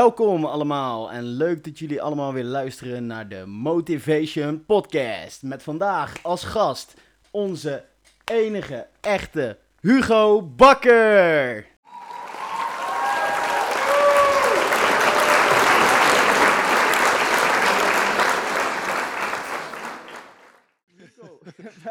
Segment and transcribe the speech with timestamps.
[0.00, 5.42] Welkom allemaal en leuk dat jullie allemaal weer luisteren naar de Motivation Podcast.
[5.42, 6.94] Met vandaag als gast
[7.30, 7.84] onze
[8.24, 11.66] enige echte Hugo Bakker.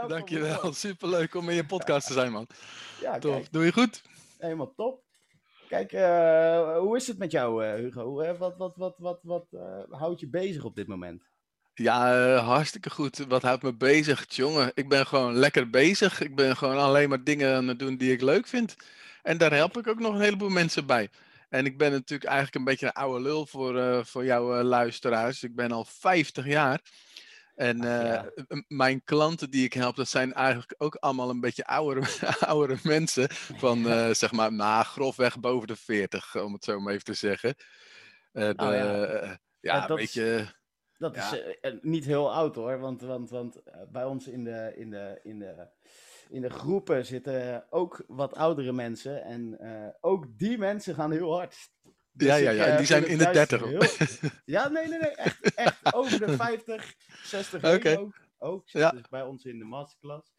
[0.08, 2.48] Dankjewel, superleuk om in je podcast te zijn man.
[3.02, 4.02] Ja, Tof, kijk, doe je goed?
[4.38, 5.09] helemaal top.
[5.70, 8.20] Kijk, eh, hoe is het met jou, eh, Hugo?
[8.20, 11.24] Eh, wat wat, wat, wat, wat eh, houdt je bezig op dit moment?
[11.74, 13.18] Ja, eh, hartstikke goed.
[13.18, 14.26] Wat houdt me bezig?
[14.36, 16.22] Jongen, ik ben gewoon lekker bezig.
[16.22, 18.76] Ik ben gewoon alleen maar dingen aan het doen die ik leuk vind.
[19.24, 21.10] En daar help ik ook nog een heleboel mensen bij.
[21.50, 24.64] En ik ben natuurlijk eigenlijk een beetje een oude lul voor, eh, voor jouw eh,
[24.64, 25.44] luisteraars.
[25.44, 26.82] Ik ben al 50 jaar.
[27.60, 28.08] En Ach, eh,
[28.48, 28.64] ja.
[28.68, 32.08] mijn klanten die ik help, dat zijn eigenlijk ook allemaal een beetje oudere,
[32.54, 33.28] oudere mensen.
[33.32, 37.14] Van eh, zeg maar, nou, grofweg boven de 40, om het zo maar even te
[37.14, 37.56] zeggen.
[38.32, 39.04] En, Nou ja.
[39.06, 39.28] eh,
[39.60, 40.58] Ja, ja, dat weet is-.
[40.98, 41.38] Dat is Ja.
[41.38, 44.90] eh, eh, niet heel oud hoor, want, want, want eh, bij ons in de, in,
[44.90, 45.68] de, in, de,
[46.30, 49.24] in de groepen zitten ook wat oudere mensen.
[49.24, 51.56] En eh, ook die mensen gaan heel hard.
[52.20, 54.88] Dus Ja, ja, ja, en eh, die zijn in de juist 30 heel- Ja, nee,
[54.88, 57.88] nee, nee, echt, echt over de 50, 60 Oké.
[57.90, 58.14] heen ook.
[58.38, 58.90] Ook zit Ja.
[58.92, 60.34] dus bij ons in de masterclass.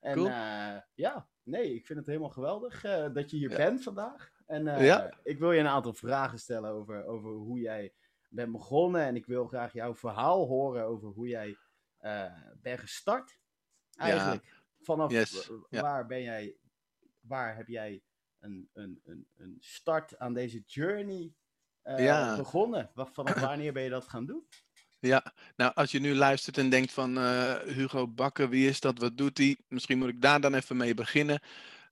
[0.00, 0.26] En Cool.
[0.28, 3.56] eh, ja, nee, ik vind het helemaal geweldig eh, dat je hier Ja.
[3.56, 4.30] bent vandaag.
[4.46, 5.12] En Ja.
[5.22, 7.92] ik wil je een aantal vragen stellen over, over hoe jij
[8.28, 9.00] bent begonnen.
[9.02, 11.56] En ik wil graag jouw verhaal horen over hoe jij
[12.60, 13.38] bent gestart.
[13.96, 14.54] Eigenlijk.
[14.80, 15.82] Vanaf Yes, ja.
[15.82, 16.56] waar ben jij,
[17.20, 18.02] waar heb jij
[18.46, 21.32] een, een, een, een start aan deze journey
[21.82, 22.36] eh, Ja.
[22.36, 22.90] begonnen?
[22.94, 24.46] Vanaf wanneer ben je dat gaan doen?
[25.00, 28.98] Ja, nou als je nu luistert en denkt van eh, Hugo Bakker, wie is dat,
[28.98, 29.56] wat doet hij?
[29.68, 31.40] Misschien moet ik daar dan even mee beginnen.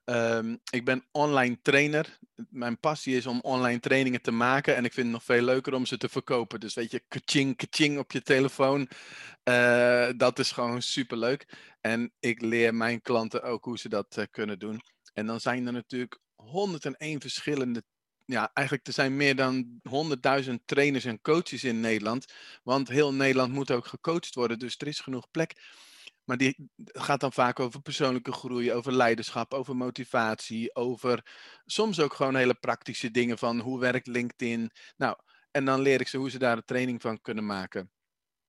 [0.04, 2.18] Ehm, ik ben online trainer.
[2.48, 5.74] Mijn passie is om online trainingen te maken en ik vind het nog veel leuker
[5.74, 6.60] om ze te verkopen.
[6.60, 8.88] Dus weet je, kaching, kaching op je telefoon.
[9.42, 11.48] eh, dat is gewoon superleuk.
[11.80, 14.80] En ik leer mijn klanten ook hoe ze dat kunnen doen.
[15.12, 17.84] En dan zijn er natuurlijk 101 verschillende
[18.26, 19.80] ja, eigenlijk er zijn meer dan
[20.44, 22.32] 100.000 trainers en coaches in Nederland.
[22.62, 25.52] Want heel Nederland moet ook gecoacht worden, dus er is genoeg plek.
[26.24, 31.26] Maar die gaat dan vaak over persoonlijke groei, over leiderschap, over motivatie, over
[31.64, 34.70] soms ook gewoon hele praktische dingen van hoe werkt LinkedIn.
[34.96, 35.16] Nou,
[35.50, 37.90] en dan leer ik ze hoe ze daar een training van kunnen maken.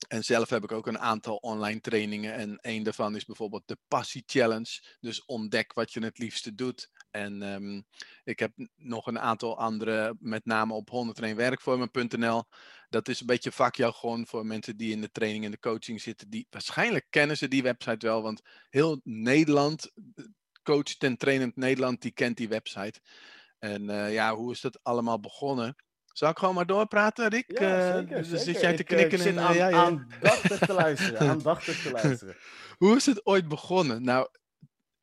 [0.07, 2.33] En zelf heb ik ook een aantal online trainingen.
[2.33, 4.97] En een daarvan is bijvoorbeeld de Passie Challenge.
[4.99, 6.89] Dus ontdek wat je het liefste doet.
[7.15, 7.81] En ehm,
[8.23, 12.43] ik heb nog een aantal andere, met name op 101werkvormen.nl.
[12.89, 16.29] Dat is een beetje vakjargon voor mensen die in de training en de coaching zitten.
[16.29, 19.91] Die, waarschijnlijk kennen ze die website wel, want heel Nederland,
[20.63, 22.99] coach en trainend Nederland, die kent die website.
[23.59, 25.75] En eh, ja, hoe is dat allemaal begonnen?
[26.05, 27.59] Zal ik gewoon maar doorpraten, Rick?
[27.59, 28.39] Ja, Eh, dus zeker.
[28.39, 29.19] Zit jij te eh, knikken?
[29.19, 29.77] ik en, aan, ja, ja.
[29.77, 31.29] aandachtig te luisteren.
[31.29, 32.35] Aandachtig te luisteren.
[32.77, 34.03] Hoe is het ooit begonnen?
[34.03, 34.27] Nou,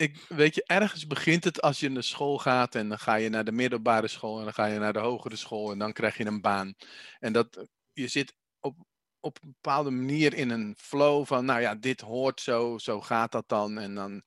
[0.03, 3.29] ik, weet je, ergens begint het als je naar school gaat en dan ga je
[3.29, 6.17] naar de middelbare school en dan ga je naar de hogere school en dan krijg
[6.17, 6.75] je een baan.
[7.19, 8.77] En dat, je zit op,
[9.21, 13.33] op een bepaalde manier in een flow van, nou ja, dit hoort zo, zo gaat
[13.33, 13.79] dat dan.
[13.79, 14.23] En dan,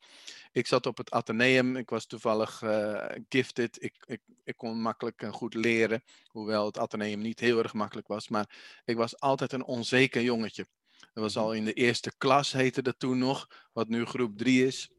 [0.52, 5.22] ik zat op het ateneum, ik was toevallig eh, gifted, ik, ik, ik kon makkelijk
[5.22, 9.52] en goed leren, hoewel het ateneum niet heel erg makkelijk was, maar ik was altijd
[9.54, 10.68] een onzeker jongetje.
[11.14, 14.66] Dat was al in de eerste klas, heette dat toen nog, wat nu groep 3
[14.66, 14.90] is.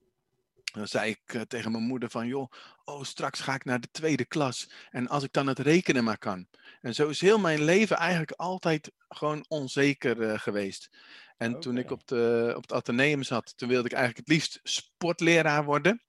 [0.77, 2.53] Dan zei ik eh, tegen mijn moeder van, joh,
[2.85, 4.71] oh, straks ga ik naar de tweede klas.
[4.91, 6.49] En als ik dan het rekenen maar kan.
[6.81, 10.91] En zo is heel mijn leven eigenlijk altijd gewoon onzeker eh, geweest.
[11.37, 14.61] En toen ik op, de, op het ateneum zat, toen wilde ik eigenlijk het liefst
[14.63, 16.03] sportleraar worden.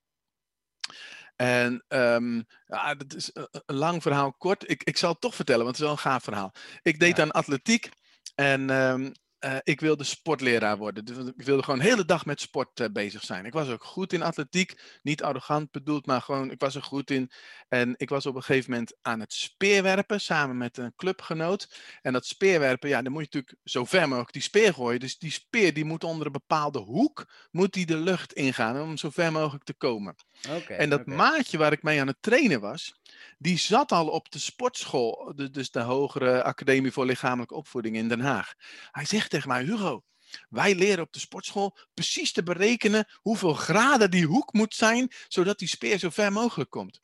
[1.36, 4.70] En ehm, ja, dat is een, een lang verhaal kort.
[4.70, 6.54] Ik, ik zal het toch vertellen, want het is wel een gaaf verhaal.
[6.82, 7.24] Ik deed Ja.
[7.24, 7.90] aan atletiek
[8.36, 11.06] en ehm, eh, ik wilde sportleraar worden.
[11.06, 13.46] Dus ik wilde gewoon de hele dag met sport eh, bezig zijn.
[13.46, 15.00] Ik was ook goed in atletiek.
[15.02, 17.32] Niet arrogant bedoeld, maar gewoon, ik was er goed in.
[17.68, 21.80] En ik was op een gegeven moment aan het speerwerpen samen met een clubgenoot.
[22.02, 25.00] En dat speerwerpen, ja, dan moet je natuurlijk zo ver mogelijk die speer gooien.
[25.00, 28.98] Dus die speer die moet onder een bepaalde hoek, moet die de lucht ingaan om
[28.98, 30.16] zo ver mogelijk te komen.
[30.50, 30.74] Oké.
[30.74, 33.00] En dat maatje waar ik mee aan het trainen was,
[33.38, 38.20] die zat al op de sportschool, dus de Hogere Academie voor Lichamelijke Opvoeding in Den
[38.20, 38.54] Haag.
[38.92, 40.04] Hij zegt tegen mij, Hugo,
[40.50, 45.60] wij leren op de sportschool precies te berekenen hoeveel graden die hoek moet zijn, zodat
[45.60, 47.02] die speer zo ver mogelijk komt.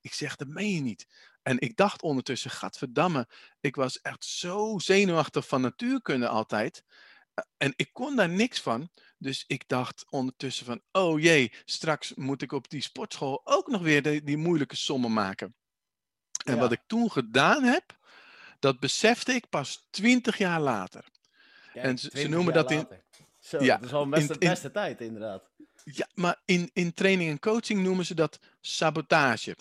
[0.00, 1.06] Ik zeg, dat meen je niet.
[1.42, 3.28] En ik dacht ondertussen, gadverdamme,
[3.60, 6.84] ik was echt zo zenuwachtig van natuurkunde altijd.
[7.56, 8.90] en ik kon daar niks van.
[9.18, 13.82] Dus ik dacht ondertussen van, oh jee, straks moet ik op die sportschool ook nog
[13.82, 15.54] weer die, die moeilijke sommen maken.
[16.44, 16.60] En Ja.
[16.60, 17.98] wat ik toen gedaan heb,
[18.58, 21.04] dat besefte ik pas twintig jaar later.
[21.74, 22.86] En ze- ze 20 noemen dat in-.
[23.38, 25.50] Zo, Ja, dat is al beste, in- in- beste tijd, inderdaad.
[25.84, 29.56] Ja, maar in, in training en coaching noemen ze dat sabotage.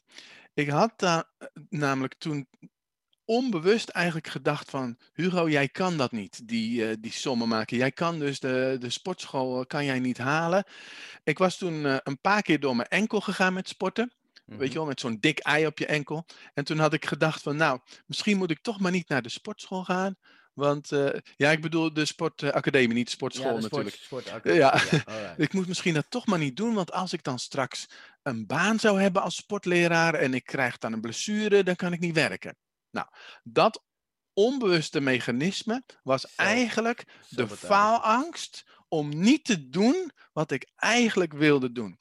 [0.54, 1.24] Ik had daar
[1.70, 2.48] namelijk toen
[3.26, 4.98] onbewust eigenlijk gedacht van...
[5.14, 7.78] Hugo, jij kan dat niet, die, eh, die sommen maken.
[7.78, 10.64] Jij kan dus de, de sportschool eh, kan jij niet halen.
[11.24, 14.12] Ik was toen eh, een paar keer door mijn enkel gegaan met sporten.
[14.46, 14.74] Weet je Mhm.
[14.78, 16.26] wel, met zo'n dik ei op je enkel.
[16.54, 19.30] En toen had ik gedacht van, nou, misschien moet ik toch maar niet naar de
[19.30, 20.16] sportschool gaan.
[20.54, 24.58] Want, eh, ja, ik bedoel de sportacademie, niet de sportschool ja, de sport, natuurlijk.
[24.58, 24.72] Ja.
[25.14, 25.40] alright.
[25.40, 27.86] Ik moet misschien dat toch maar niet doen, want als ik dan straks
[28.24, 32.00] een baan zou hebben als sportleraar en ik krijg dan een blessure, dan kan ik
[32.00, 32.58] niet werken.
[32.90, 33.08] Nou,
[33.44, 33.84] dat
[34.34, 41.72] onbewuste mechanisme was Zo, eigenlijk de faalangst om niet te doen wat ik eigenlijk wilde
[41.72, 42.00] doen.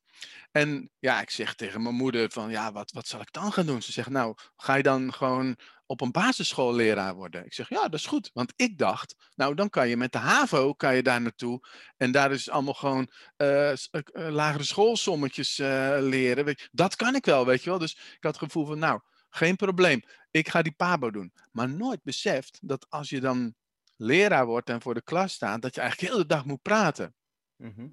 [0.50, 3.66] En ja, ik zeg tegen mijn moeder van, ja, wat, wat zal ik dan gaan
[3.66, 3.82] doen?
[3.82, 5.56] Ze zegt, nou, ga je dan gewoon
[5.90, 7.44] op een basisschoolleraar worden?
[7.44, 8.30] Ik zeg, ja, dat is goed.
[8.32, 11.68] Want ik dacht, nou, dan kan je met de HAVO, kan je daar naartoe.
[11.96, 16.44] En daar is allemaal gewoon eh, eh, eh, lagere schoolsommetjes eh, leren.
[16.44, 17.78] Weet je, dat kan ik wel, weet je wel.
[17.78, 20.02] Dus ik had het gevoel van, nou, geen probleem.
[20.30, 21.32] Ik ga die PABO doen.
[21.52, 23.54] Maar nooit beseft dat als je dan
[23.96, 27.14] leraar wordt en voor de klas staat, dat je eigenlijk heel de dag moet praten.
[27.56, 27.88] Mhm.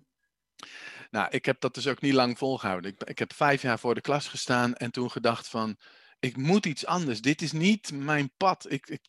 [1.09, 2.91] Nou, ik heb dat dus ook niet lang volgehouden.
[2.91, 5.77] Ik, ik heb vijf jaar voor de klas gestaan en toen gedacht van,
[6.19, 7.21] ik moet iets anders.
[7.21, 8.71] Dit is niet mijn pad.
[8.71, 9.01] Ik, ik,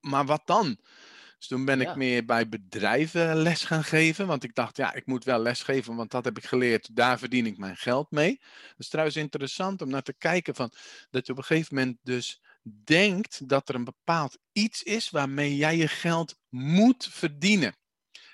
[0.00, 0.78] maar wat dan?
[1.38, 1.90] Dus toen ben Ja.
[1.90, 4.26] ik meer bij bedrijven les gaan geven.
[4.26, 6.96] Want ik dacht, ja, ik moet wel les geven, want dat heb ik geleerd.
[6.96, 8.36] Daar verdien ik mijn geld mee.
[8.40, 10.72] Dat is trouwens interessant om naar te kijken van,
[11.10, 12.40] dat je op een gegeven moment dus
[12.84, 17.76] denkt dat er een bepaald iets is waarmee jij je geld moet verdienen.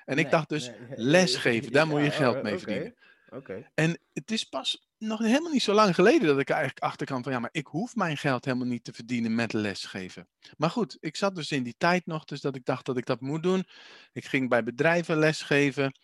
[0.05, 2.95] En ik dacht dus, nee, lesgeven, daar moet je geld mee verdienen.
[3.29, 3.71] Oké.
[3.75, 7.07] En het is pas nog helemaal niet zo lang geleden dat ik er eigenlijk achter
[7.07, 10.29] kan van ja, maar ik hoef mijn geld helemaal niet te verdienen met lesgeven.
[10.57, 13.07] Maar goed, ik zat dus in die tijd nog, dus dat ik dacht dat ik
[13.07, 13.65] dat moet doen.
[14.13, 15.99] Ik ging bij bedrijven lesgeven.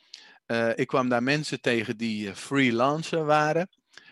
[0.46, 3.68] Eh, ik kwam daar mensen tegen die eh, freelancer waren.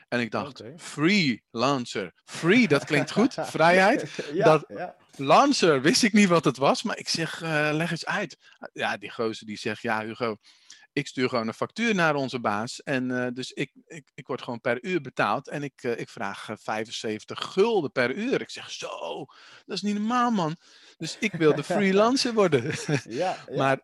[0.09, 2.13] En ik dacht, freelancer.
[2.25, 3.35] Free, dat klinkt goed.
[3.57, 4.31] Vrijheid.
[4.33, 4.97] ja, dat- ja.
[5.19, 8.37] Lancer, wist ik niet wat het was, maar ik zeg, eh, leg eens uit.
[8.73, 10.37] Ja, die gozer die zegt, ja Hugo,
[10.97, 12.83] ik stuur gewoon een factuur naar onze baas.
[12.83, 15.49] En eh, dus ik, ik, ik word gewoon per uur betaald.
[15.49, 18.41] En ik, eh, ik vraag eh, 75 gulden per uur.
[18.41, 19.27] Ik zeg, zo,
[19.67, 20.57] dat is niet normaal man.
[20.97, 22.75] Dus ik wilde freelancer worden.
[23.09, 23.57] ja, ja.
[23.63, 23.81] Maar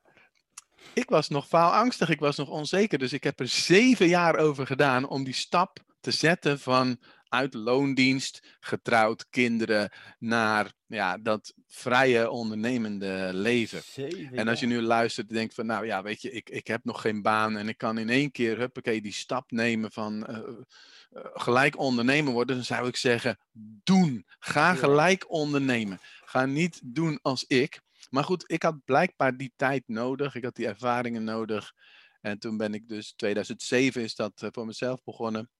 [0.92, 2.98] ik was nog faalangstig, ik was nog onzeker.
[2.98, 6.98] Dus ik heb er zeven jaar over gedaan om die stap te zetten van
[7.32, 13.82] uit loondienst, getrouwd, kinderen, naar ja, dat vrije ondernemende leven.
[13.82, 16.66] Zeven En als je nu luistert en denkt van, nou ja, weet je, ik, ik
[16.66, 20.26] heb nog geen baan en ik kan in één keer, huppakee, die stap nemen van
[20.26, 23.38] eh, eh, gelijk ondernemer worden, dan zou ik zeggen,
[23.84, 24.26] doen.
[24.38, 26.00] Ga gelijk ondernemen.
[26.24, 27.80] Ga niet doen als ik.
[28.10, 31.72] Maar goed, ik had blijkbaar die tijd nodig, ik had die ervaringen nodig.
[32.20, 35.50] En toen ben ik dus, 2007 is dat eh, voor mezelf begonnen.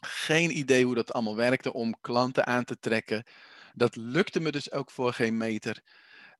[0.00, 3.24] Geen idee hoe dat allemaal werkte om klanten aan te trekken.
[3.74, 5.82] Dat lukte me dus ook voor geen meter.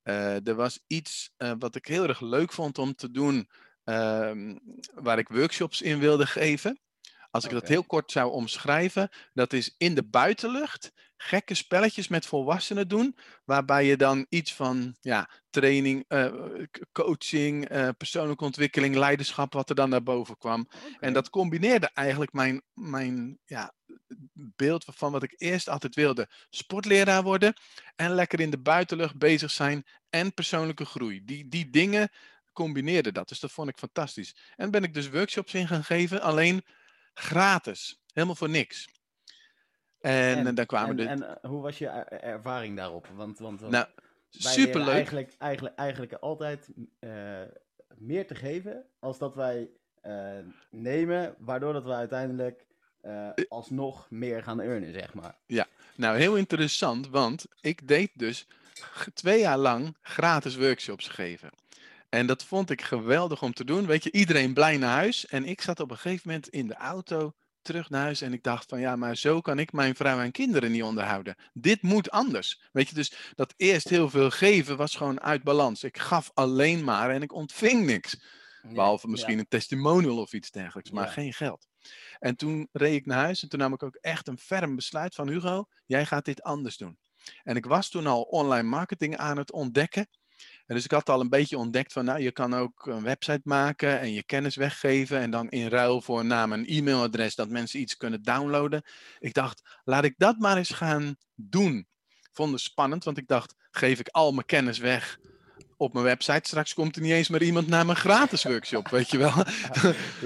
[0.02, 3.50] Eh, er was iets eh, wat ik heel erg leuk vond om te doen,
[3.84, 4.56] ehm,
[4.94, 6.80] waar ik workshops in wilde geven.
[7.30, 12.26] Als ik dat heel kort zou omschrijven, dat is in de buitenlucht gekke spelletjes met
[12.26, 16.32] volwassenen doen, waarbij je dan iets van ja, training, eh,
[16.92, 20.68] coaching, eh, persoonlijke ontwikkeling, leiderschap, wat er dan naar boven kwam.
[21.00, 23.74] En dat combineerde eigenlijk mijn, mijn ja,
[24.34, 26.28] beeld van wat ik eerst altijd wilde.
[26.50, 27.54] Sportleraar worden
[27.96, 31.24] en lekker in de buitenlucht bezig zijn en persoonlijke groei.
[31.24, 32.10] Die, die dingen
[32.52, 33.28] combineerden dat.
[33.28, 34.36] Dus dat vond ik fantastisch.
[34.56, 36.64] En ben ik dus workshops in gaan geven, alleen
[37.14, 38.00] gratis.
[38.12, 38.88] Helemaal voor niks.
[40.00, 41.24] En, eh, dan kwamen en, de...
[41.24, 43.06] en eh, hoe was je er- ervaring daarop?
[43.14, 43.86] Want, want, nou,
[44.30, 44.94] superleuk.
[44.94, 47.10] Eigenlijk, eigenlijk, eigenlijk altijd eh,
[47.96, 50.38] meer te geven als dat wij eh,
[50.70, 52.66] nemen, waardoor dat we uiteindelijk
[53.00, 55.38] eh, alsnog meer gaan earnen, zeg maar.
[55.96, 58.46] Nou, heel interessant, want ik deed dus
[59.14, 61.50] twee jaar lang gratis workshops geven.
[62.08, 63.86] En dat vond ik geweldig om te doen.
[63.86, 65.26] Weet je, iedereen blij naar huis.
[65.26, 68.42] En ik zat op een gegeven moment in de auto terug naar huis en ik
[68.42, 71.36] dacht van ja, maar zo kan ik mijn vrouw en kinderen niet onderhouden.
[71.52, 72.68] Dit moet anders.
[72.72, 75.84] Weet je, dus dat eerst heel veel geven was gewoon uit balans.
[75.84, 78.16] Ik gaf alleen maar en ik ontving niks.
[78.62, 79.12] Behalve ja.
[79.12, 81.10] misschien een testimonial of iets dergelijks, maar Ja.
[81.12, 81.66] geen geld.
[82.18, 85.14] En toen reed ik naar huis en toen nam ik ook echt een ferm besluit
[85.14, 86.98] van Hugo, jij gaat dit anders doen.
[87.42, 90.08] En ik was toen al online marketing aan het ontdekken.
[90.70, 93.40] En dus ik had al een beetje ontdekt van, nou, je kan ook een website
[93.42, 97.80] maken en je kennis weggeven en dan in ruil voor naam en e-mailadres dat mensen
[97.80, 98.82] iets kunnen downloaden.
[99.18, 101.86] Ik dacht, laat ik dat maar eens gaan doen.
[102.32, 105.18] Vond het spannend, want ik dacht, geef ik al mijn kennis weg
[105.76, 106.48] op mijn website.
[106.48, 109.32] Straks komt er niet eens meer iemand naar mijn gratis workshop, weet je wel.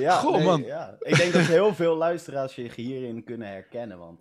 [0.05, 0.63] Ja, Goh, nee, man.
[0.63, 0.97] ja.
[0.99, 3.99] Ik denk dat heel veel luisteraars zich hierin kunnen herkennen.
[3.99, 4.21] Want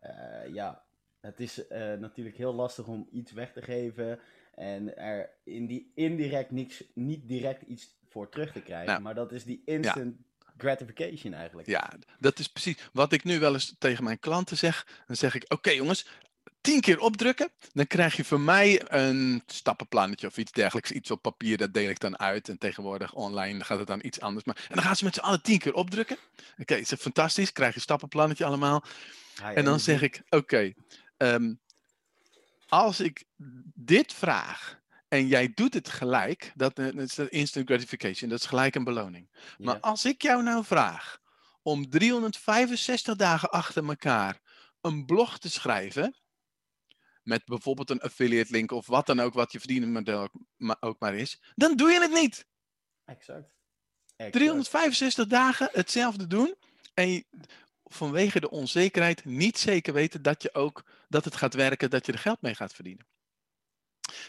[0.00, 0.82] eh, ja,
[1.20, 4.18] het is eh, natuurlijk heel lastig om iets weg te geven.
[4.54, 8.86] En er in die indirect niks, niet direct iets voor terug te krijgen.
[8.86, 10.16] Nou, maar dat is die instant
[10.56, 11.68] gratification eigenlijk.
[11.68, 14.86] Ja, dat is precies wat ik nu wel eens tegen mijn klanten zeg.
[15.06, 16.06] Dan zeg ik, oké jongens,
[16.60, 17.50] tien keer opdrukken.
[17.72, 20.92] Dan krijg je van mij een stappenplannetje of iets dergelijks.
[20.92, 22.48] Iets op papier, dat deel ik dan uit.
[22.48, 24.44] En tegenwoordig online gaat het dan iets anders.
[24.44, 26.16] Maar, en dan gaan ze met z'n allen tien keer opdrukken.
[26.58, 27.52] Oké, is het fantastisch.
[27.52, 28.84] Krijg je een stappenplannetje allemaal.
[29.34, 30.72] High En dan zeg ik, oké,
[31.16, 31.54] ehm,
[32.72, 33.24] als ik
[33.74, 38.46] dit vraag en jij doet het gelijk, dat, eh, dat is instant gratification, dat is
[38.46, 39.30] gelijk een beloning.
[39.58, 41.20] Maar als ik jou nou vraag
[41.62, 44.40] om 365 dagen achter elkaar
[44.80, 46.16] een blog te schrijven,
[47.22, 51.00] met bijvoorbeeld een affiliate link of wat dan ook, wat je verdienmodel ook ma- ook
[51.00, 52.46] maar is, dan doe je het niet.
[53.04, 53.54] Exact.
[54.16, 54.32] Exact.
[54.32, 56.54] 365 dagen hetzelfde doen
[56.94, 57.24] en je,
[57.92, 62.12] vanwege de onzekerheid niet zeker weten dat, je ook, dat het gaat werken, dat je
[62.12, 63.06] er geld mee gaat verdienen.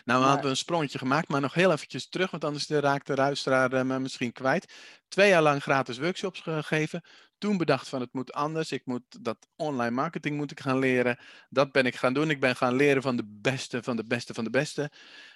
[0.05, 3.15] Nou, we hadden een sprongetje gemaakt, maar nog heel eventjes terug, want anders raakt de
[3.15, 4.73] luisteraar eh, me misschien kwijt.
[5.07, 7.01] Twee jaar lang gratis workshops gegeven.
[7.37, 8.71] Toen bedacht van het moet anders.
[8.71, 11.19] Ik moet dat online marketing moet ik gaan leren.
[11.49, 12.29] Dat ben ik gaan doen.
[12.29, 14.91] Ik ben gaan leren van de beste, van de beste, van de beste.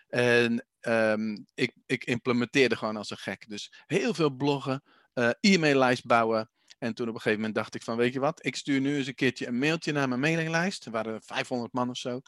[0.08, 3.50] En ehm, ik, ik implementeerde gewoon als een gek.
[3.50, 6.50] Dus heel veel bloggen, eh, e-maillijst bouwen.
[6.78, 8.98] En toen op een gegeven moment dacht ik van, weet je wat, ik stuur nu
[8.98, 10.86] eens een keertje een mailtje naar mijn mailinglijst.
[10.86, 12.22] Er waren 500 man of zo.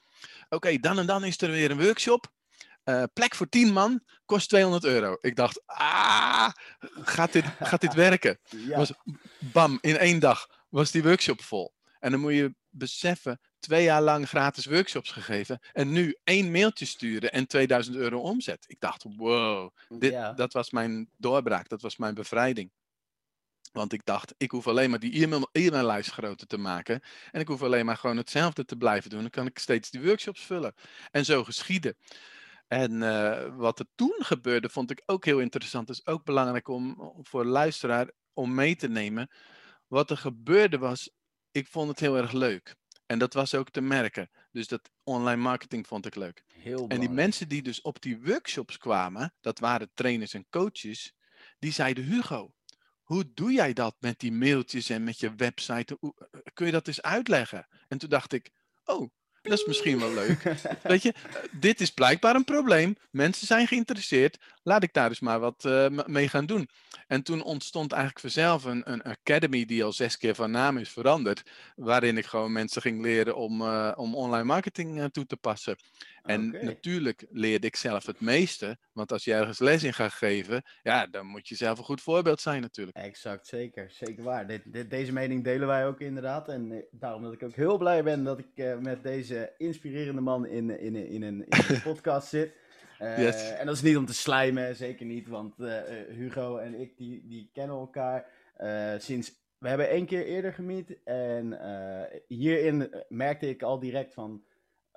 [0.50, 2.32] Oké, dan en dan is er weer een workshop.
[2.84, 5.18] Eh, plek voor 10 man, kost 200 euro.
[5.22, 6.50] Ik dacht, ah,
[7.02, 8.40] gaat dit, gaat dit werken?
[8.68, 8.78] Ja.
[8.78, 8.94] Was,
[9.40, 11.74] bam, in één dag was die workshop vol.
[12.00, 15.60] En dan moet je beseffen, twee jaar lang gratis workshops gegeven.
[15.74, 18.66] En nu één mailtje sturen en 2000 euro omzet.
[18.68, 20.34] Ik dacht, wow, dit, ja.
[20.34, 22.72] dat was mijn doorbraak, dat was mijn bevrijding.
[23.72, 27.02] Want ik dacht, ik hoef alleen maar die e-mail- e-maillijst groter te maken.
[27.32, 29.22] En ik hoef alleen maar gewoon hetzelfde te blijven doen.
[29.22, 30.74] Dan kan ik steeds die workshops vullen.
[31.12, 31.96] En zo geschieden.
[32.68, 35.90] En eh, wat er toen gebeurde, vond ik ook heel interessant.
[35.90, 39.30] Is ook belangrijk om voor luisteraar om mee te nemen.
[39.88, 41.10] Wat er gebeurde was,
[41.52, 42.76] ik vond het heel erg leuk.
[43.06, 44.30] En dat was ook te merken.
[44.52, 46.44] Dus dat online marketing vond ik leuk.
[46.48, 51.14] Heel En die mensen die dus op die workshops kwamen, dat waren trainers en coaches,
[51.60, 52.54] die zeiden: Hugo,
[53.10, 55.98] hoe doe jij dat met die mailtjes en met je website?
[56.00, 57.68] Hoe- eh, kun je dat eens uitleggen?
[57.88, 58.50] En toen dacht ik:
[58.86, 59.10] Oh,
[59.42, 60.44] dat is misschien wel leuk.
[60.84, 62.96] Weet je, eh, dit is blijkbaar een probleem.
[63.12, 64.38] Mensen zijn geïnteresseerd.
[64.64, 66.70] Laat ik daar dus maar wat eh, mee gaan doen.
[67.08, 70.90] En toen ontstond eigenlijk vanzelf een, een academy die al zes keer van naam is
[70.90, 71.44] veranderd.
[71.76, 75.76] Waarin ik gewoon mensen ging leren om, eh, om online marketing eh, toe te passen.
[76.30, 78.78] En natuurlijk leerde ik zelf het meeste.
[78.94, 82.02] Want als je ergens les in gaat geven, ja, dan moet je zelf een goed
[82.02, 82.98] voorbeeld zijn natuurlijk.
[82.98, 83.92] Exact, zeker.
[83.92, 84.48] Zeker waar.
[84.48, 86.48] Dit, dit- deze mening delen wij ook inderdaad.
[86.50, 90.22] En eh, daarom dat ik ook heel blij ben dat ik eh, met deze inspirerende
[90.22, 92.54] man in, in, in, een, in een podcast zit.
[93.00, 93.52] Eh, Yes.
[93.52, 95.28] En dat is niet om te slijmen, zeker niet.
[95.28, 95.56] Want
[96.10, 98.26] Hugo en ik die, die kennen elkaar
[98.98, 99.38] sinds...
[99.58, 100.98] We hebben één keer eerder gemiet.
[101.04, 101.60] En
[102.28, 104.44] hierin merkte ik al direct van...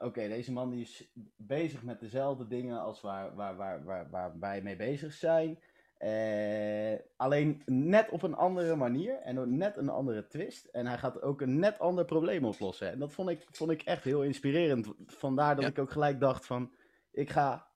[0.02, 4.38] Oké, deze man die is bezig met dezelfde dingen als waar, waar, waar, waar, waar
[4.38, 5.58] wij mee bezig zijn.
[5.98, 10.64] Eh, alleen net op een andere manier en net een andere twist.
[10.64, 12.90] En hij gaat ook een net ander probleem oplossen.
[12.90, 14.92] En dat vond ik, vond ik echt heel inspirerend.
[15.06, 15.70] Vandaar dat Ja.
[15.70, 16.72] ik ook gelijk dacht van,
[17.10, 17.71] ik ga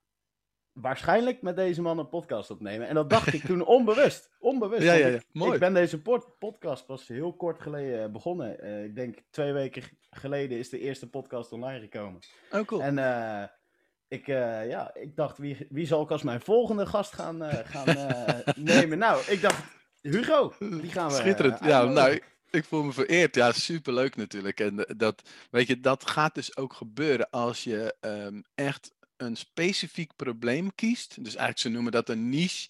[0.81, 2.89] waarschijnlijk met deze man een podcast opnemen.
[2.89, 4.31] En dat dacht ik toen onbewust.
[4.39, 4.83] Onbewust.
[4.83, 5.21] Ja, want ja, ik- ja.
[5.33, 5.53] Mooi.
[5.53, 8.61] Ik ben deze pod- podcast pas heel kort geleden begonnen.
[8.61, 12.21] Eh, ik denk twee weken geleden is de eerste podcast online gekomen.
[12.51, 12.81] Oh, cool.
[12.83, 13.43] En eh,
[14.09, 17.59] ik, eh, ja, ik dacht, wie, wie zal ik als mijn volgende gast gaan, eh,
[17.71, 18.99] gaan eh, nemen?
[18.99, 19.63] Nou, ik dacht,
[20.03, 21.61] Hugo, die gaan we Schitterend.
[21.61, 23.35] eh, ja, nou, ik, voel me vereerd.
[23.35, 24.61] Ja, superleuk natuurlijk.
[24.61, 29.37] En eh, dat, weet je, dat gaat dus ook gebeuren als je ehm, echt een
[29.37, 31.15] specifiek probleem kiest.
[31.15, 32.69] Dus eigenlijk, ze noemen dat een niche.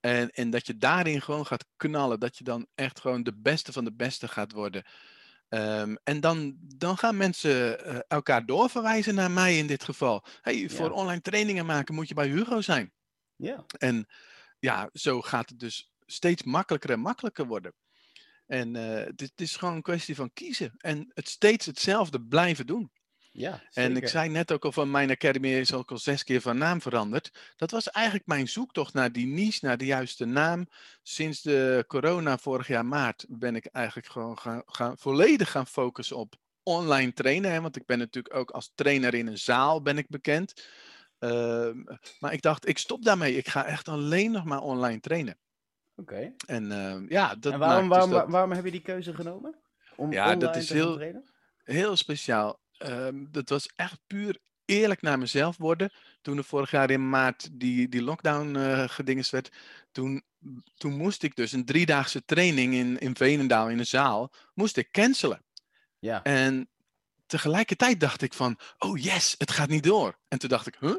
[0.00, 2.20] En, en dat je daarin gewoon gaat knallen.
[2.20, 4.84] Dat je dan echt gewoon de beste van de beste gaat worden.
[5.48, 10.24] Ehm, en dan, dan gaan mensen eh, elkaar doorverwijzen naar mij in dit geval.
[10.40, 12.92] Hey, voor online trainingen maken moet je bij Hugo zijn.
[13.36, 14.06] Ja, En
[14.58, 17.74] ja, zo gaat het dus steeds makkelijker en makkelijker worden.
[18.46, 20.74] En het, is- het is gewoon een kwestie van kiezen.
[20.76, 22.92] En het steeds hetzelfde blijven doen.
[23.38, 26.40] Ja, En ik zei net ook al van mijn academy is ook al zes keer
[26.40, 27.52] van naam veranderd.
[27.56, 30.66] Dat was eigenlijk mijn zoektocht naar die niche, naar de juiste naam.
[31.02, 36.16] Sinds de corona vorig jaar maart ben ik eigenlijk gewoon gaan, gaan, volledig gaan focussen
[36.16, 37.52] op online trainen.
[37.52, 40.66] Hè, want ik ben natuurlijk ook als trainer in een zaal ben ik bekend.
[41.18, 41.76] Ehm,
[42.18, 43.36] maar ik dacht, ik stop daarmee.
[43.36, 45.38] Ik ga echt alleen nog maar online trainen.
[45.96, 46.32] Oké.
[46.46, 49.14] En ehm, ja, dat En waarom, maakt dus waarom, dat- waarom heb je die keuze
[49.14, 49.54] genomen?
[49.96, 51.30] Om Ja, dat is heel- trainen?
[51.64, 52.60] heel speciaal.
[52.78, 55.92] Ehm, dat was echt puur eerlijk naar mezelf worden.
[56.20, 59.52] Toen er vorig jaar in maart die, die lockdown eh gedingest werd,
[59.92, 60.22] toen,
[60.74, 64.90] toen moest ik dus een driedaagse training in, in Veenendaal in een zaal, moest ik
[64.90, 65.44] cancelen.
[65.98, 66.22] Ja.
[66.22, 66.68] En
[67.26, 70.18] tegelijkertijd dacht ik van, oh yes, het gaat niet door.
[70.28, 70.96] En toen dacht ik, huh?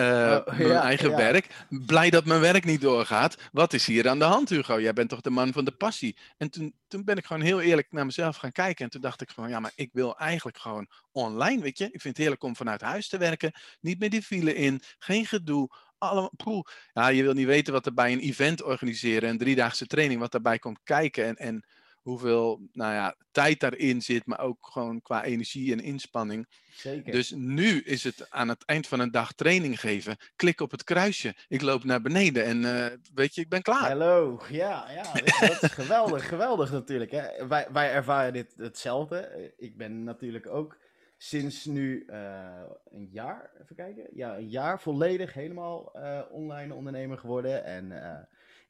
[0.00, 1.16] Oh, mijn ja, eigen ja.
[1.16, 1.66] werk.
[1.68, 3.36] Blij dat mijn werk niet doorgaat.
[3.52, 4.80] Wat is hier aan de hand, Hugo?
[4.80, 6.16] Jij bent toch de man van de passie?
[6.36, 8.84] En toen, toen ben ik gewoon heel eerlijk naar mezelf gaan kijken.
[8.84, 11.84] En toen dacht ik van, ja, maar ik wil eigenlijk gewoon online, weet je.
[11.84, 13.52] Ik vind het heerlijk om vanuit huis te werken.
[13.80, 14.80] Niet meer die file in.
[14.98, 15.68] Geen gedoe.
[15.98, 16.66] Allemaal, poeh.
[16.92, 19.28] Ja, je wil niet weten wat er bij een event organiseren.
[19.28, 21.24] Een driedaagse training, wat daarbij komt kijken.
[21.24, 21.64] En, en
[22.06, 24.26] hoeveel nou ja, tijd daarin zit.
[24.26, 26.46] Maar ook gewoon qua energie en inspanning.
[26.74, 27.12] Zeker.
[27.12, 30.16] Dus nu is het aan het eind van een dag training geven.
[30.36, 31.34] Klik op het kruisje.
[31.48, 33.88] Ik loop naar beneden en eh, weet je, ik ben klaar.
[33.88, 37.10] Hallo, ja, ja dat, dat is geweldig, geweldig natuurlijk.
[37.10, 37.46] Hè.
[37.46, 39.52] Wij, wij ervaren dit hetzelfde.
[39.56, 40.76] Ik ben natuurlijk ook
[41.16, 47.18] sinds nu eh, een jaar, even kijken, ja, een jaar volledig helemaal eh, online ondernemer
[47.18, 47.64] geworden.
[47.64, 47.92] En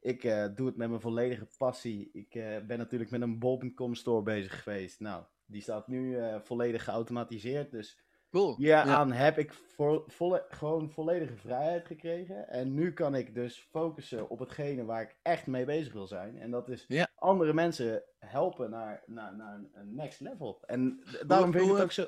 [0.06, 2.10] ik eh, doe het met mijn volledige passie.
[2.12, 5.00] Ik eh, ben natuurlijk met een bol.com store bezig geweest.
[5.00, 8.56] Nou, die staat nu eh, volledig geautomatiseerd, dus Cool.
[8.56, 12.48] Hieraan heb ik vo- volle- gewoon volledige vrijheid gekregen.
[12.48, 16.38] En nu kan ik dus focussen op hetgene waar ik echt mee bezig wil zijn.
[16.38, 17.08] En dat is Ja.
[17.14, 20.62] andere mensen helpen naar, naar, naar een- next level.
[20.66, 22.06] En daarom vind ik het ook zo...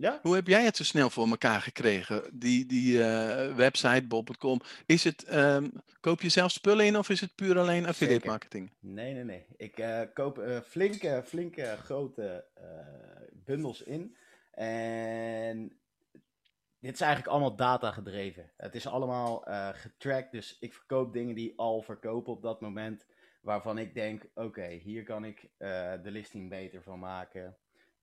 [0.00, 0.18] Ja?
[0.22, 2.22] Hoe heb jij het zo snel voor elkaar gekregen?
[2.32, 4.60] Die, die eh, website, bol.com.
[4.86, 5.68] Is het, ehm,
[6.00, 8.30] koop je zelf spullen in of is het puur alleen affiliate Zeker.
[8.30, 8.72] marketing?
[8.80, 9.46] Nee, nee, nee.
[9.56, 12.44] Ik eh, koop eh, flinke, flinke grote
[13.32, 14.16] bundels in.
[14.50, 15.80] En
[16.78, 18.52] dit is eigenlijk allemaal data gedreven.
[18.56, 20.32] Het is allemaal getracked.
[20.32, 23.06] Dus ik verkoop dingen die al verkopen op dat moment.
[23.40, 25.50] Waarvan ik denk, oké, hier kan ik
[26.02, 27.56] de listing beter van maken.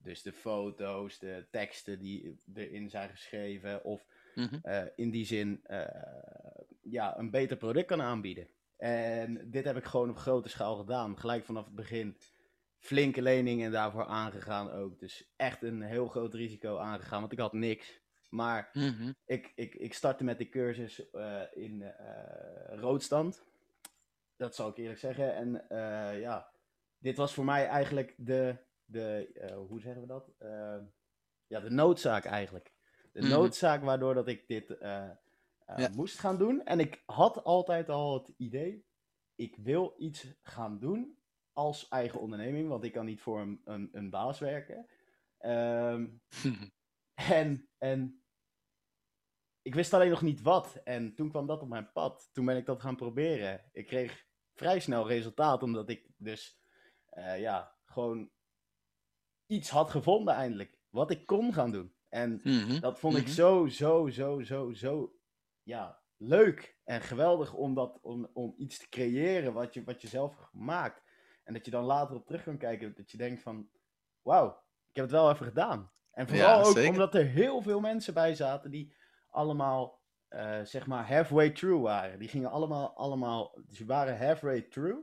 [0.04, 3.84] Dus de foto's, de teksten die erin zijn geschreven.
[3.84, 4.56] Of Mhm.
[4.62, 5.86] eh, in die zin eh,
[6.82, 8.48] ja, een beter product kan aanbieden.
[8.78, 11.18] En dit heb ik gewoon op grote schaal gedaan.
[11.20, 12.18] Gelijk vanaf het begin
[12.78, 15.00] flinke leningen daarvoor aangegaan ook.
[15.00, 18.00] Dus echt een heel groot risico aangegaan, want ik had niks.
[18.30, 19.12] Maar Mhm.
[19.26, 21.94] ik, ik, ik startte met die cursus eh, in
[22.70, 23.44] roodstand.
[24.36, 25.36] Dat zal ik eerlijk zeggen.
[25.36, 25.66] En
[26.20, 26.50] ja,
[26.98, 28.56] dit was voor mij eigenlijk de,
[28.92, 30.32] de eh, hoe zeggen we dat?
[30.38, 30.78] Eh,
[31.48, 32.74] ja, de noodzaak eigenlijk.
[33.12, 33.30] De Mhm.
[33.30, 35.10] noodzaak waardoor dat ik dit eh,
[35.76, 35.90] Ja.
[35.96, 36.64] moest gaan doen.
[36.66, 38.86] En ik had altijd al het idee,
[39.36, 41.18] ik wil iets gaan doen
[41.54, 44.88] als eigen onderneming, want ik kan niet voor een, een, een baas werken.
[45.38, 46.08] Ehm,
[47.14, 48.24] en, en
[49.62, 50.82] ik wist alleen nog niet wat.
[50.84, 52.30] En toen kwam dat op mijn pad.
[52.34, 53.70] Toen ben ik dat gaan proberen.
[53.72, 56.60] Ik kreeg vrij snel resultaat, omdat ik dus
[57.38, 58.32] ja, gewoon
[59.50, 60.78] iets had gevonden eindelijk.
[60.90, 61.94] Wat ik kon gaan doen.
[62.10, 62.80] En Mhm.
[62.80, 63.32] dat vond ik Mhm.
[63.34, 65.14] zo, zo, zo, zo, zo
[65.64, 70.08] ja, leuk en geweldig om, dat, om, om iets te creëren wat je, wat je
[70.08, 71.04] zelf gemaakt.
[71.44, 73.70] En dat je dan later op terug kan kijken, dat je denkt van,
[74.22, 74.48] wauw,
[74.88, 75.92] ik heb het wel even gedaan.
[76.12, 76.90] En vooral Ja, ook zeker.
[76.90, 78.96] omdat er heel veel mensen bij zaten die
[79.30, 82.20] allemaal, eh, zeg maar, halfway through waren.
[82.20, 85.00] Die gingen allemaal, allemaal, die waren halfway through.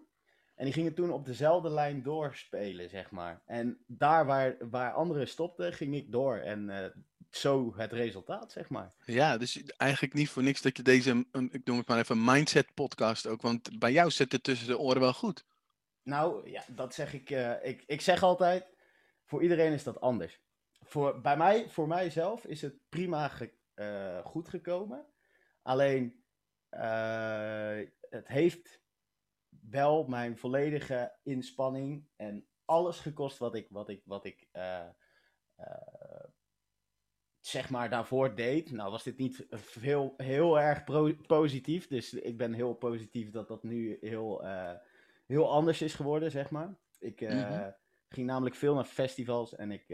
[0.56, 3.42] En die gingen toen op dezelfde lijn doorspelen, zeg maar.
[3.46, 6.36] En daar waar, waar anderen stopten, ging ik door.
[6.36, 6.90] En eh,
[7.30, 8.94] zo het resultaat, zeg maar.
[9.04, 12.24] Ja, dus eigenlijk niet voor niks dat je deze, een- ik noem het maar even,
[12.24, 13.42] mindset podcast ook.
[13.42, 15.44] Want bij jou zit het tussen de oren wel goed.
[16.02, 17.82] Nou, ja, dat zeg ik, eh, ik.
[17.86, 18.66] Ik zeg altijd,
[19.24, 20.40] voor iedereen is dat anders.
[20.80, 25.06] Voor, bij mij, voor mijzelf is het prima ge- eh, goed gekomen.
[25.62, 26.24] Alleen,
[28.10, 28.80] het heeft
[29.70, 34.86] wel mijn volledige inspanning en alles gekost wat ik, wat ik, wat ik eh,
[35.54, 36.24] eh,
[37.40, 38.70] zeg maar daarvoor deed.
[38.70, 40.84] Nou was dit niet veel, heel erg
[41.26, 44.74] positief, dus ik ben heel positief dat dat nu heel, eh,
[45.26, 46.76] heel anders is geworden, zeg maar.
[46.98, 47.70] Ik Mhm.
[48.08, 49.86] ging namelijk veel naar festivals en ik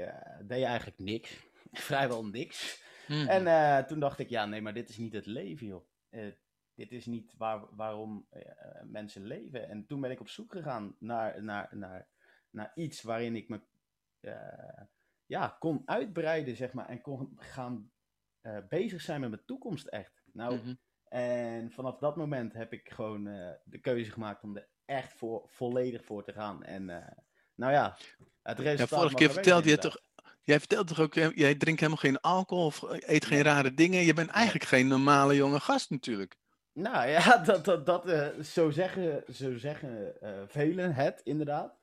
[0.43, 1.47] deed eigenlijk niks.
[1.73, 2.83] Vrijwel niks.
[3.09, 3.29] Mhm.
[3.29, 5.85] En toen dacht ik, ja, nee, maar dit is niet het leven, joh.
[6.75, 8.43] Eh, dit is niet waar, waarom eh,
[8.83, 9.69] mensen leven.
[9.69, 12.09] En toen ben ik op zoek gegaan naar, naar, naar,
[12.51, 13.61] naar iets waarin ik me,
[14.21, 14.85] eh,
[15.27, 17.91] ja, kon uitbreiden, zeg maar, en kon gaan
[18.41, 20.23] eh, bezig zijn met mijn toekomst echt.
[20.33, 20.75] Nou, Mhm.
[21.05, 25.43] en vanaf dat moment heb ik gewoon eh, de keuze gemaakt om er echt voor,
[25.49, 26.63] volledig voor te gaan.
[26.65, 27.17] En eh,
[27.55, 27.97] nou ja,
[28.43, 29.97] het resultaat Ja, vorige keer er vertelde je toch.
[30.43, 34.05] Jij vertelt toch ook, jij jij drinkt helemaal geen alcohol of eet geen rare dingen.
[34.05, 36.37] Je bent eigenlijk geen normale jonge gast natuurlijk.
[36.73, 41.81] Nou ja, dat, dat, dat, eh, zo zeggen, zo zeggen eh, velen het inderdaad.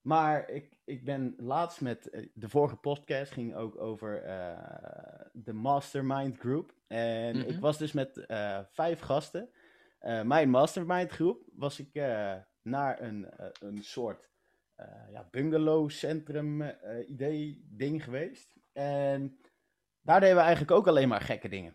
[0.00, 4.22] Maar ik, ik ben laatst met eh, de vorige podcast ging ook over
[5.32, 6.72] de Mastermind Group.
[6.86, 7.48] En Mhm.
[7.48, 8.24] ik was dus met
[8.70, 9.48] vijf gasten.
[10.24, 11.94] Mijn Mastermind groep was ik
[12.62, 13.28] naar een,
[13.60, 14.30] een soort
[15.10, 18.56] ja, bungalow centrum eh, idee ding geweest.
[18.72, 19.38] En
[20.00, 21.74] daar deden we eigenlijk ook alleen maar gekke dingen.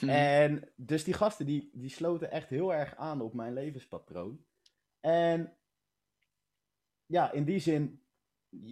[0.00, 0.08] Mhm.
[0.10, 4.44] En dus die gasten die, die sloten echt heel erg aan op mijn levenspatroon.
[5.00, 5.56] En
[7.06, 8.02] ja, in die zin,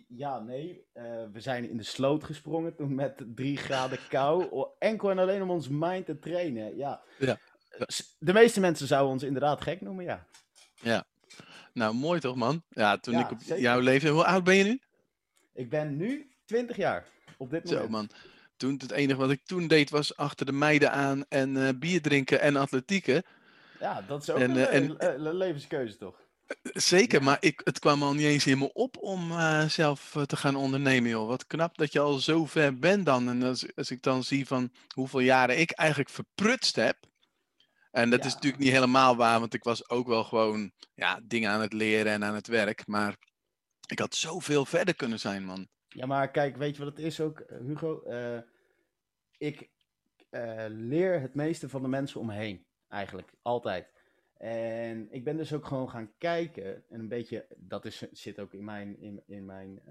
[0.08, 0.86] ja, nee.
[0.92, 4.66] eh, we zijn in de sloot gesprongen toen met drie graden kou.
[4.78, 6.76] Enkel en alleen om ons mind te trainen.
[6.76, 7.02] Ja.
[7.18, 7.38] Ja.
[7.78, 10.26] S- De meeste mensen zouden ons inderdaad gek noemen, ja.
[11.72, 12.62] Nou, mooi toch, man?
[12.68, 13.62] Ja, toen Ja, ik op zeker.
[13.62, 14.10] jouw leven.
[14.10, 14.80] Hoe oud ben je nu?
[15.52, 17.06] Ik ben nu 20 jaar
[17.38, 17.82] op dit moment.
[17.84, 18.08] Zo, man.
[18.60, 22.02] Toen het enige wat ik toen deed was achter de meiden aan en eh, bier
[22.02, 23.22] drinken en atletieken.
[23.78, 26.14] Ja, dat is ook En, een, eh, en- eh, le- levenskeuze, toch?
[26.62, 29.32] Zeker, maar ik, het kwam al niet eens in me op om
[29.68, 31.26] zelf te gaan ondernemen, joh.
[31.28, 33.28] Wat knap dat je al zo ver bent dan.
[33.28, 36.96] En als, als ik dan zie van hoeveel jaren ik eigenlijk verprutst heb.
[37.90, 41.50] En dat is natuurlijk niet helemaal waar, want ik was ook wel gewoon ja, dingen
[41.50, 42.86] aan het leren en aan het werk.
[42.86, 43.16] Maar
[43.86, 45.68] ik had zoveel verder kunnen zijn, man.
[45.94, 48.02] Ja, maar kijk, weet je wat het is ook, eh, Hugo?
[48.02, 48.38] Eh,
[49.38, 49.70] ik
[50.30, 53.92] eh, leer het meeste van de mensen om me heen, eigenlijk, altijd.
[54.36, 58.54] En ik ben dus ook gewoon gaan kijken, en een beetje, dat is, zit ook
[58.54, 59.82] in mijn, in, in mijn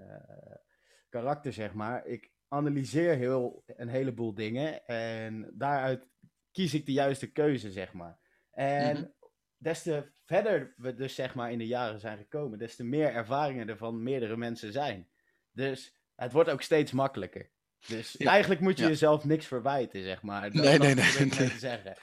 [1.08, 2.06] karakter, zeg maar.
[2.06, 6.06] Ik analyseer heel, een heleboel dingen en daaruit
[6.50, 8.18] kies ik de juiste keuze, zeg maar.
[8.50, 9.06] En Mhm.
[9.56, 13.12] des te verder we dus, zeg maar, in de jaren zijn gekomen, des te meer
[13.14, 15.08] ervaringen er van meerdere mensen zijn.
[15.60, 17.50] Dus het wordt ook steeds makkelijker.
[17.86, 18.88] Dus Ja, eigenlijk moet je ja.
[18.88, 20.50] jezelf niks verwijten, zeg maar.
[20.52, 21.96] Dat, Nee, nee, nee, te zeggen.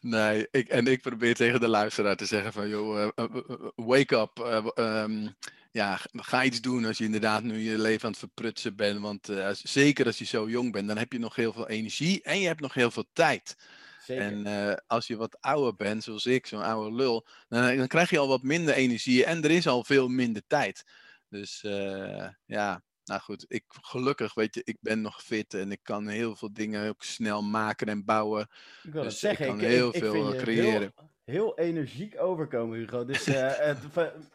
[0.00, 3.68] Nee, ik, en ik probeer tegen de luisteraar te zeggen van, joh, eh, eh, eh,
[3.74, 4.38] wake up.
[4.74, 5.28] ehm,
[5.70, 9.00] ja, ga iets doen als je inderdaad nu je leven aan het verprutsen bent.
[9.00, 12.22] Want als- zeker als je zo jong bent, dan heb je nog heel veel energie
[12.22, 13.56] en je hebt nog heel veel tijd.
[14.04, 14.22] Zeker.
[14.24, 18.18] En als je wat ouder bent, zoals ik, zo'n oude lul, dan, dan krijg je
[18.18, 20.84] al wat minder energie en er is al veel minder tijd.
[21.34, 25.80] Dus eh, ja, nou goed, ik, gelukkig weet je, ik ben nog fit en ik
[25.82, 28.48] kan heel veel dingen ook snel maken en bouwen.
[28.82, 30.92] ik wil dus zeggen, ik kan ik, heel ik, veel, eh, creëren.
[30.94, 33.04] Heel, heel energiek overkomen, Hugo.
[33.04, 33.78] Dus eh, het,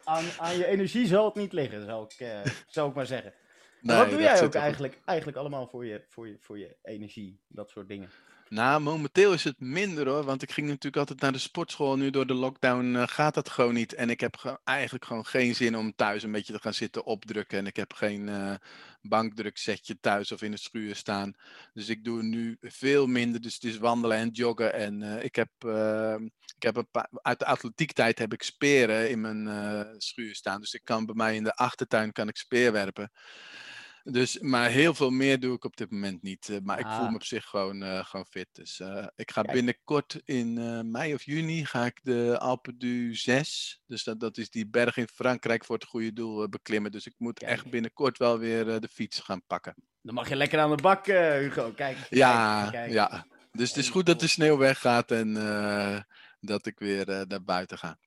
[0.04, 3.32] aan, aan je energie zal het niet liggen, zal ik, eh, zal ik maar zeggen.
[3.32, 3.36] En
[3.80, 7.40] Nee, wat doe jij ook eigenlijk, eigenlijk allemaal voor je, voor, je, voor je energie,
[7.48, 8.10] dat soort dingen?
[8.50, 11.96] Nou, momenteel is het minder hoor, want ik ging natuurlijk altijd naar de sportschool.
[11.96, 13.94] Nu door de lockdown eh, gaat dat gewoon niet.
[13.94, 17.04] En ik heb ge- eigenlijk gewoon geen zin om thuis een beetje te gaan zitten
[17.04, 17.58] opdrukken.
[17.58, 18.54] En ik heb geen eh
[19.02, 21.32] bankdruksetje thuis of in de schuur staan.
[21.72, 23.40] Dus ik doe nu veel minder.
[23.40, 24.72] Dus het is wandelen en joggen.
[24.74, 26.14] En eh, ik heb, eh,
[26.56, 29.48] ik heb een paar, uit de atletiektijd heb ik speren in mijn
[29.98, 30.60] schuur staan.
[30.60, 33.10] Dus ik kan bij mij in de achtertuin kan ik speerwerpen.
[34.02, 36.48] Dus, maar heel veel meer doe ik op dit moment niet.
[36.48, 37.08] eh, maar ik voel Ah.
[37.08, 38.48] me op zich gewoon, eh, gewoon fit.
[38.52, 39.54] Dus eh, ik ga Kijk.
[39.54, 40.52] binnenkort in
[40.90, 43.80] mei of juni ga ik de Alpe du 6.
[43.86, 46.92] Dus dat, dat is die berg in Frankrijk voor het goede doel beklimmen.
[46.92, 47.50] Dus ik moet Kijk.
[47.50, 49.74] echt binnenkort wel weer de fiets gaan pakken.
[50.02, 51.72] Dan mag je lekker aan de bak, Hugo.
[51.72, 51.96] Kijk.
[52.10, 53.26] Ja, kijk, ja.
[53.52, 55.34] Dus het is goed dat de sneeuw weggaat en
[56.40, 57.98] dat ik weer naar buiten ga.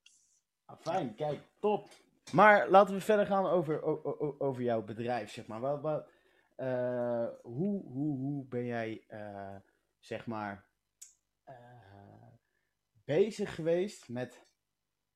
[0.65, 1.89] Ah, fijn, kijk, top.
[2.31, 3.83] Maar laten we verder gaan over,
[4.39, 5.59] over jouw bedrijf, zeg maar.
[5.59, 6.09] Wat, wat,
[6.55, 9.55] eh, hoe, hoe, hoe ben jij, eh,
[9.99, 10.69] zeg maar,
[11.43, 12.27] eh,
[13.05, 14.51] bezig geweest met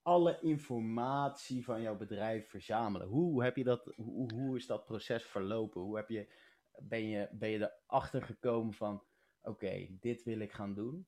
[0.01, 3.07] alle informatie van jouw bedrijf verzamelen?
[3.07, 5.81] Hoe, heb je dat, hoe, hoe is dat proces verlopen?
[5.81, 6.33] Hoe heb je,
[6.81, 9.03] ben, je, ben je erachter gekomen van,
[9.41, 11.07] oké, dit wil ik gaan doen?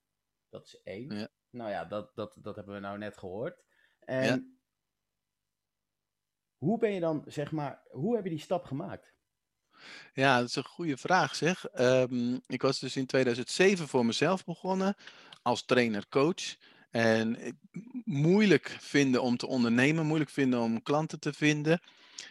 [0.49, 1.15] Dat is één.
[1.15, 1.29] Ja.
[1.49, 3.63] Nou ja, dat, dat, dat hebben we nou net gehoord.
[3.99, 4.57] En Ja.
[6.59, 9.13] Hoe ben je dan, zeg maar, hoe heb je die stap gemaakt?
[10.13, 11.65] Ja, dat is een goede vraag zeg.
[11.65, 14.95] Ehm, ik was dus in 2007 voor mezelf begonnen
[15.41, 16.55] als trainer-coach.
[16.89, 17.59] En
[18.03, 21.81] moeilijk vinden om te ondernemen, moeilijk vinden om klanten te vinden.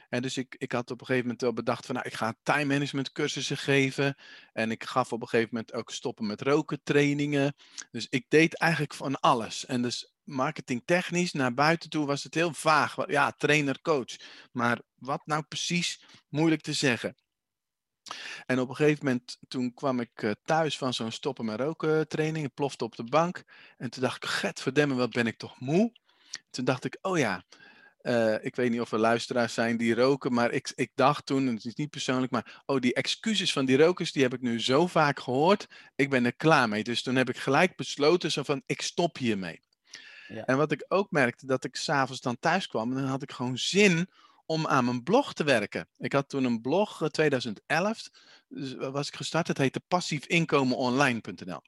[0.08, 2.36] En dus ik, ik had op een gegeven moment wel bedacht van nou, ik ga
[2.42, 4.16] time management cursussen geven.
[4.52, 7.54] En ik gaf op een gegeven moment ook stoppen met roken trainingen.
[7.90, 9.66] Dus ik deed eigenlijk van alles.
[9.66, 12.96] En dus marketingtechnisch naar buiten toe was het heel vaag.
[13.06, 14.16] Ja, trainer-coach.
[14.52, 17.16] Maar wat nou precies, moeilijk te zeggen.
[18.46, 22.08] En op een gegeven moment, toen kwam ik eh, thuis van zo'n stoppen met roken
[22.08, 22.46] training.
[22.46, 23.44] Ik plofte op de bank.
[23.76, 25.92] En toen dacht ik, get verdemme, wat ben ik toch moe.
[26.50, 27.44] Toen dacht ik, oh ja,
[27.98, 31.48] eh, ik weet niet of er luisteraars zijn die roken, maar ik, ik dacht toen,
[31.48, 34.40] en het is niet persoonlijk, maar oh, die excuses van die rokers, die heb ik
[34.40, 35.66] nu zo vaak gehoord.
[35.96, 36.84] Ik ben er klaar mee.
[36.84, 39.60] Dus toen heb ik gelijk besloten, zo van, ik stop hiermee.
[40.28, 43.32] En wat ik ook merkte, dat ik s'avonds dan thuis kwam, en dan had ik
[43.32, 44.08] gewoon zin
[44.46, 45.88] om aan mijn blog te werken.
[45.98, 48.12] Ik had toen een blog, 2011, eh,
[48.48, 49.48] dus was ik gestart.
[49.48, 51.60] Het heette passiefinkomenonline.nl.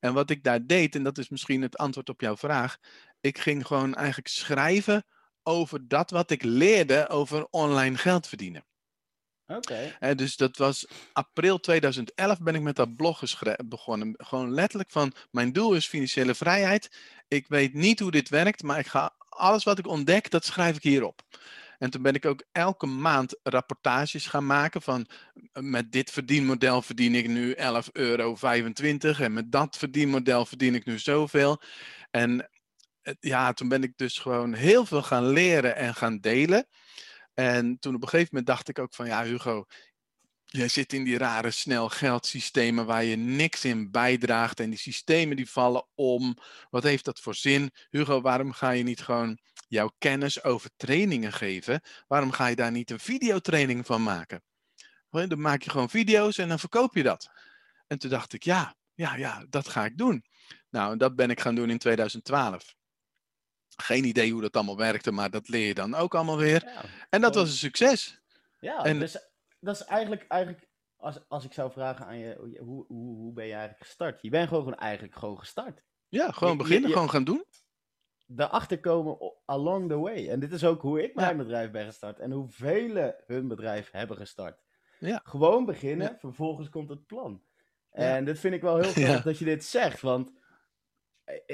[0.00, 2.78] En wat ik daar deed, en dat is misschien het antwoord op jouw vraag,
[3.20, 5.04] ik ging gewoon eigenlijk schrijven
[5.42, 8.64] over dat wat ik leerde over online geld verdienen.
[9.46, 10.14] Oké.
[10.14, 13.22] Dus dat was april 2011 ben ik met dat blog
[13.64, 14.14] begonnen.
[14.16, 16.98] Gewoon letterlijk van, mijn doel is financiële vrijheid.
[17.28, 20.76] Ik weet niet hoe dit werkt, maar ik ga alles wat ik ontdek, dat schrijf
[20.76, 21.22] ik hierop.
[21.78, 25.06] En toen ben ik ook elke maand rapportages gaan maken van
[25.52, 27.58] met dit verdienmodel verdien ik nu 11,25
[27.92, 28.36] euro
[29.00, 31.62] en met dat verdienmodel verdien ik nu zoveel.
[32.10, 32.50] En
[33.20, 36.66] ja, toen ben ik dus gewoon heel veel gaan leren en gaan delen.
[37.34, 39.64] En toen op een gegeven moment dacht ik ook van ja, Hugo,
[40.44, 45.36] jij zit in die rare snel geldsystemen waar je niks in bijdraagt en die systemen
[45.36, 46.36] die vallen om.
[46.70, 47.70] Wat heeft dat voor zin?
[47.90, 51.80] Hugo, waarom ga je niet gewoon jouw kennis over trainingen geven?
[52.06, 54.42] Waarom ga je daar niet een videotraining van maken?
[55.10, 57.30] Dan maak je gewoon video's en dan verkoop je dat.
[57.86, 60.24] En toen dacht ik, ja, ja, ja, dat ga ik doen.
[60.70, 62.74] Nou, dat ben ik gaan doen in 2012.
[63.76, 66.84] Geen idee hoe dat allemaal werkte, maar dat leer je dan ook allemaal weer.
[67.10, 68.20] en dat was een succes.
[68.60, 69.18] Ja, en, dus
[69.60, 73.46] dat is eigenlijk, eigenlijk als, als ik zou vragen aan je, hoe, hoe, hoe ben
[73.46, 74.22] je eigenlijk gestart?
[74.22, 75.82] Je bent gewoon eigenlijk gewoon gestart.
[76.08, 77.44] Ja, gewoon beginnen, gewoon gaan doen.
[78.26, 80.28] Daarachter komen along the way.
[80.28, 82.18] En dit is ook hoe ik mijn bedrijf ben gestart.
[82.18, 84.62] En hoe velen hun bedrijf hebben gestart.
[84.98, 85.20] Ja.
[85.24, 87.42] Gewoon beginnen, vervolgens komt het plan.
[87.90, 90.00] En dat vind ik wel heel grappig dat je dit zegt.
[90.00, 90.30] Want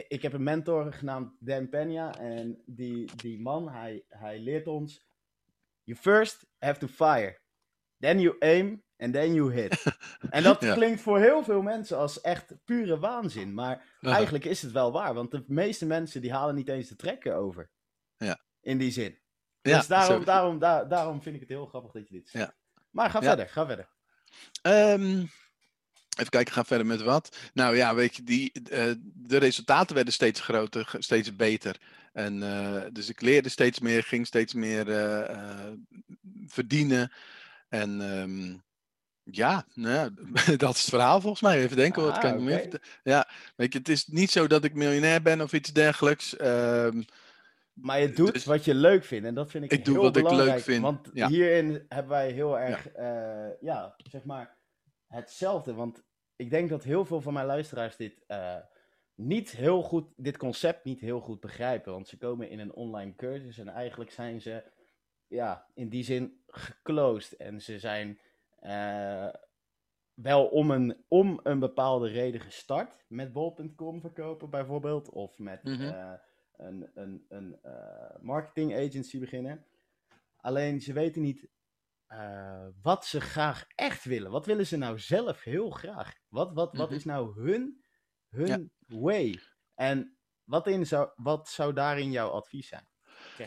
[0.09, 2.21] ik heb een mentor genaamd Dan Peña.
[2.21, 5.07] En die, die man, hij, hij leert ons...
[5.83, 7.39] You first have to fire.
[7.99, 9.83] Then you aim and then you hit.
[10.31, 13.55] en dat klinkt voor heel veel mensen als echt pure waanzin.
[13.55, 15.15] Maar eigenlijk is het wel waar.
[15.15, 17.71] Want de meeste mensen die halen niet eens de trekken over.
[18.17, 18.41] Ja.
[18.61, 19.19] In die zin.
[19.61, 22.57] Dus daarom, daarom, daar, daarom vind ik het heel grappig dat je dit zegt.
[22.91, 23.89] Maar ga verder, ga verder.
[24.63, 25.31] Um,
[26.19, 27.37] Even kijken, ga verder met wat.
[27.55, 31.77] Nou ja, weet je, die, uh, de resultaten werden steeds groter, steeds beter.
[32.13, 35.73] En, uh, dus ik leerde steeds meer, ging steeds meer uh,
[36.47, 37.13] verdienen.
[37.69, 38.63] En um,
[39.23, 40.11] ja, nou,
[40.57, 41.63] dat is het verhaal volgens mij.
[41.63, 42.47] Even denken, wat ah, kan ik okay.
[42.47, 46.41] meer Ja, weet je, het is niet zo dat ik miljonair ben of iets dergelijks.
[46.41, 47.05] Um,
[47.73, 50.03] maar je doet dus, wat je leuk vindt en dat vind ik, ik heel doe
[50.03, 50.49] wat belangrijk.
[50.49, 50.83] Ik leuk vind.
[50.83, 51.29] Want ja.
[51.29, 53.57] hierin hebben wij heel erg, ja.
[53.61, 54.57] ja, zeg maar,
[55.07, 55.75] hetzelfde.
[55.75, 56.03] Want
[56.39, 58.57] ik denk dat heel veel van mijn luisteraars dit uh,
[59.15, 61.93] niet heel goed, dit concept niet heel goed begrijpen.
[61.93, 64.63] Want ze komen in een online cursus en eigenlijk zijn ze,
[65.27, 67.37] ja, in die zin geclosed.
[67.37, 68.19] En ze zijn
[68.63, 69.29] uh,
[70.15, 75.11] wel om een, om een bepaalde reden gestart met bol.com verkopen bijvoorbeeld.
[75.11, 75.87] Of met mm -hmm.
[75.87, 76.13] uh,
[76.57, 77.59] een, een, een
[78.21, 79.65] marketing agency beginnen.
[80.37, 81.49] Alleen ze weten niet
[82.13, 84.31] uh, wat ze graag echt willen.
[84.31, 86.15] Wat willen ze nou zelf heel graag?
[86.29, 87.15] Wat, wat, wat is mhm.
[87.15, 87.85] nou hun,
[88.29, 89.41] hun way?
[89.75, 92.89] En wat, in zou, wat zou daarin jouw advies zijn?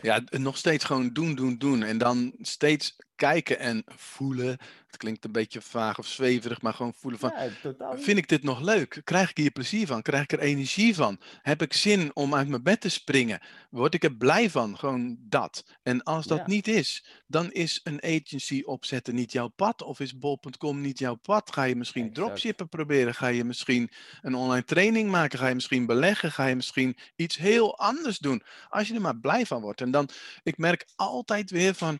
[0.02, 1.82] Ja, nog steeds gewoon doen, doen, doen.
[1.82, 4.58] En dan steeds kijken en voelen.
[4.86, 7.32] Het klinkt een beetje vaag of zweverig, maar gewoon voelen van...
[7.78, 9.00] Ja, vind ik dit nog leuk?
[9.04, 10.02] Krijg ik hier plezier van?
[10.02, 11.20] Krijg ik er energie van?
[11.42, 13.40] Heb ik zin om uit mijn bed te springen?
[13.70, 14.78] Word ik er blij van?
[14.78, 15.64] Gewoon dat.
[15.82, 19.82] En als dat niet is, dan is een agency opzetten niet jouw pad.
[19.82, 21.52] Of is bol.com niet jouw pad?
[21.52, 22.26] Ga je misschien exact.
[22.26, 23.14] dropshippen proberen?
[23.14, 25.38] Ga je misschien een online training maken?
[25.38, 26.32] Ga je misschien beleggen?
[26.32, 28.42] Ga je misschien iets heel anders doen?
[28.68, 29.80] Als je er maar blij van wordt.
[29.80, 30.08] En dan,
[30.42, 31.98] ik merk altijd weer van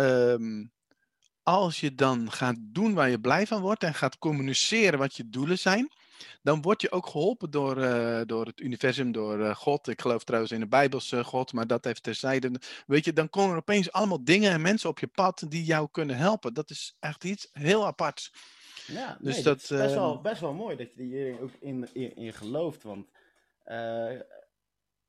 [0.00, 0.72] um,
[1.42, 5.28] als je dan gaat doen waar je blij van wordt en gaat communiceren wat je
[5.28, 5.90] doelen zijn,
[6.42, 9.88] dan word je ook geholpen door, uh, door het universum, door uh, God.
[9.88, 12.60] Ik geloof trouwens in de Bijbelse God, maar dat heeft terzijde.
[12.86, 15.88] Weet je, dan komen er opeens allemaal dingen en mensen op je pad die jou
[15.90, 16.54] kunnen helpen.
[16.54, 18.32] Dat is echt iets heel aparts.
[18.86, 21.40] Ja, dus nee, dat, dat, is best, wel, ehm, best wel mooi dat je hier
[21.40, 22.82] ook in, in, in gelooft.
[22.82, 23.08] Want
[23.66, 24.10] uh,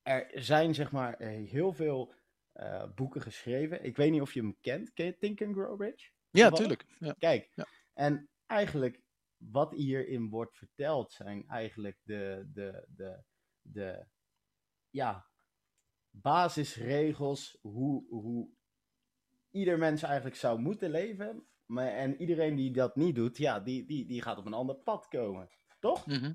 [0.01, 1.15] er zijn zeg maar
[1.49, 2.13] heel veel
[2.61, 3.83] uh, boeken geschreven.
[3.83, 4.93] Ik weet niet of je hem kent.
[4.93, 6.11] Ken je Think and Grow Rich?
[6.29, 6.85] Ja, tuurlijk.
[6.99, 7.15] Ja.
[7.19, 7.65] Kijk, ja.
[7.93, 9.01] en eigenlijk
[9.37, 13.23] wat hierin wordt verteld zijn eigenlijk de, de, de,
[13.61, 14.05] de
[14.89, 15.29] ja,
[16.09, 18.49] basisregels hoe, hoe
[19.51, 21.45] ieder mens eigenlijk zou moeten leven.
[21.65, 24.75] Maar, en iedereen die dat niet doet, ja, die, die, die gaat op een ander
[24.75, 25.49] pad komen.
[25.79, 26.05] Toch?
[26.05, 26.33] Mhm.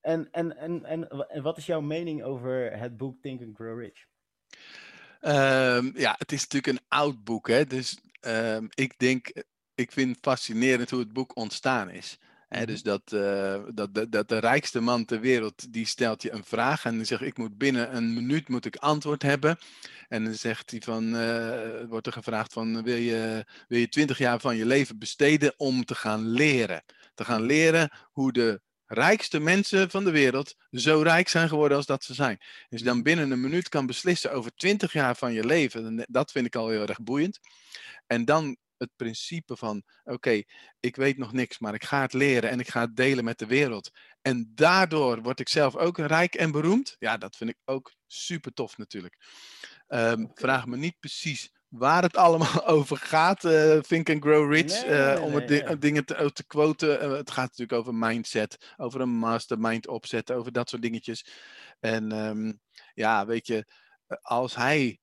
[0.00, 3.80] En, en, en, en, en wat is jouw mening over het boek Think and Grow
[3.80, 4.06] Rich?
[5.20, 7.64] Ehm, ja, het is natuurlijk een oud boek, hè?
[7.66, 9.32] dus ehm, ik denk,
[9.74, 12.18] ik vind het fascinerend hoe het boek ontstaan is.
[12.48, 12.66] Hè, Mhm.
[12.66, 16.44] dus dat, eh, dat, dat, dat de rijkste man ter wereld, die stelt je een
[16.44, 19.58] vraag en die zegt, ik moet binnen een minuut moet ik antwoord hebben.
[20.08, 24.18] En dan zegt hij van, eh, wordt er gevraagd van, wil je, wil je 20
[24.18, 26.82] jaar van je leven besteden om te gaan leren?
[27.14, 31.86] Te gaan leren hoe de rijkste mensen van de wereld zo rijk zijn geworden als
[31.86, 32.38] dat ze zijn.
[32.68, 36.46] Dus dan binnen een minuut kan beslissen over 20 jaar van je leven, dat vind
[36.46, 37.38] ik al heel erg boeiend.
[38.06, 40.42] En dan het principe van, oké,
[40.80, 43.38] ik weet nog niks, maar ik ga het leren en ik ga het delen met
[43.38, 43.90] de wereld.
[44.22, 46.96] En daardoor word ik zelf ook rijk en beroemd.
[46.98, 49.16] Ja, dat vind ik ook super tof natuurlijk.
[49.86, 50.26] Ehm.
[50.34, 54.84] Vraag me niet precies waar het allemaal over gaat, eh Think and Grow Rich, Nee,
[54.96, 55.78] eh, nee, om nee, het di- nee.
[55.78, 57.00] dingen te, te quoten.
[57.00, 61.26] Eh, het gaat natuurlijk over mindset, over een mastermind opzetten, over dat soort dingetjes.
[61.80, 62.52] En ehm,
[62.94, 63.64] ja, weet je,
[64.06, 64.98] eh, als hij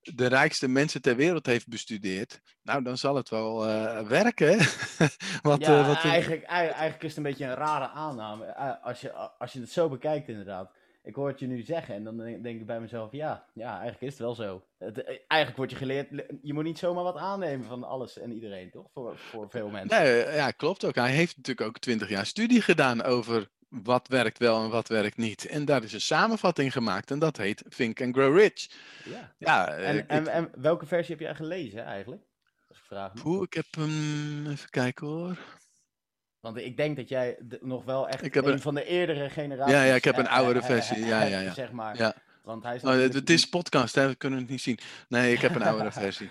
[0.00, 4.58] de rijkste mensen ter wereld heeft bestudeerd, nou dan zal het wel eh, werken.
[5.42, 8.44] wat, ja, eh, wat eigenlijk, ei- eigenlijk is het een beetje een rare aanname.
[8.44, 10.72] eh, Als je, als je het zo bekijkt, inderdaad.
[11.10, 14.00] Ik hoor het je nu zeggen en dan denk ik bij mezelf: ja, ja, eigenlijk
[14.00, 14.64] is het wel zo.
[14.78, 16.08] Het, eh, eigenlijk word je geleerd,
[16.42, 18.90] je moet niet zomaar wat aannemen van alles en iedereen, toch?
[18.92, 20.02] Voor, voor veel mensen.
[20.02, 20.94] Nee, ja, klopt ook.
[20.94, 25.16] Hij heeft natuurlijk ook twintig jaar studie gedaan over wat werkt wel en wat werkt
[25.16, 25.46] niet.
[25.46, 28.70] En daar is een samenvatting gemaakt en dat heet Think and Grow Rich.
[29.04, 29.34] Ja.
[29.38, 32.22] Ja, eh, En, ik, en, en welke versie heb jij gelezen eigenlijk?
[32.68, 35.38] Als ik vraag poeh, ik heb hem, even kijken hoor.
[36.40, 39.30] Want ik denk dat jij nog wel echt Ik heb een een- van de eerdere
[39.30, 39.74] generaties...
[39.74, 41.52] Ja, ja, ik heb een oudere versie, ja, ja, ja.
[41.52, 41.96] Zeg maar.
[41.96, 42.14] Ja.
[42.42, 44.08] Want hij is Oh, het, is podcast, hè?
[44.08, 44.78] we kunnen het niet zien.
[45.08, 46.30] Nee, ik heb een oudere versie.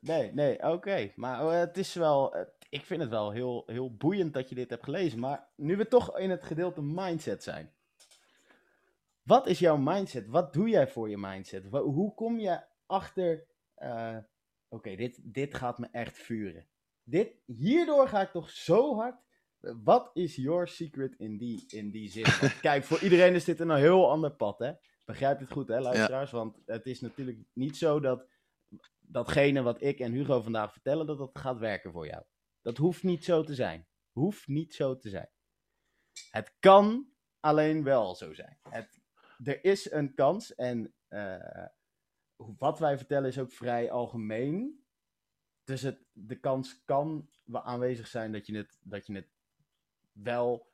[0.00, 1.12] Nee, nee, oké.
[1.16, 2.36] Maar eh, het is wel...
[2.68, 5.18] ik vind het wel heel, heel boeiend dat je dit hebt gelezen.
[5.18, 7.72] Maar nu we toch in het gedeelte mindset zijn.
[9.22, 10.26] Wat is jouw mindset?
[10.28, 11.64] Wat doe jij voor je mindset?
[11.70, 13.44] Hoe kom je achter...
[13.74, 14.16] eh,
[14.68, 16.66] oké, dit, dit gaat me echt vuren.
[17.04, 19.14] Dit, hierdoor ga ik toch zo hard...
[19.60, 22.24] Wat is your secret in die, in die zin?
[22.40, 24.72] Want kijk, voor iedereen is dit een heel ander pad, hè?
[25.04, 26.30] Begrijp dit goed, hè, luisteraars?
[26.30, 28.26] Want het is natuurlijk niet zo dat
[28.98, 32.22] datgene wat ik en Hugo vandaag vertellen, dat dat gaat werken voor jou.
[32.62, 33.86] Dat hoeft niet zo te zijn.
[34.12, 35.30] Hoeft niet zo te zijn.
[36.30, 38.58] Het kan alleen wel zo zijn.
[38.68, 39.00] Het,
[39.44, 41.66] er is een kans en eh,
[42.36, 44.84] wat wij vertellen is ook vrij algemeen.
[45.64, 49.28] Dus het, de kans kan aanwezig zijn dat je het, dat je het
[50.12, 50.68] wel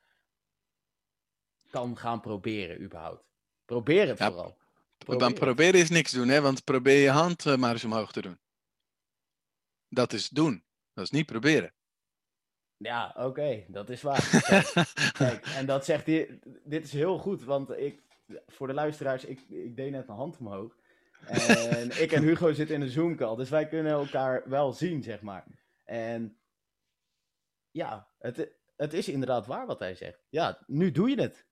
[1.71, 3.25] kan gaan proberen überhaupt.
[3.65, 4.57] Probeer het Ja, vooral.
[5.07, 5.35] Want het.
[5.35, 6.41] proberen is niks doen, hè?
[6.41, 8.39] want probeer je hand eh, maar eens omhoog te doen.
[9.89, 11.73] Dat is doen, dat is niet proberen.
[12.77, 14.41] Ja, oké, dat is waar.
[14.43, 14.73] Kijk,
[15.19, 16.39] Kijk, en dat zegt hij.
[16.65, 18.03] Dit is heel goed, want ik,
[18.47, 20.77] voor de luisteraars, ik, ik deed net mijn hand omhoog.
[21.27, 25.21] En ik en Hugo zitten in een Zoom-call, dus wij kunnen elkaar wel zien, zeg
[25.21, 25.45] maar.
[25.85, 26.39] En
[27.71, 30.27] ja, het, het is inderdaad waar wat hij zegt.
[30.29, 31.47] Ja, nu doe je het.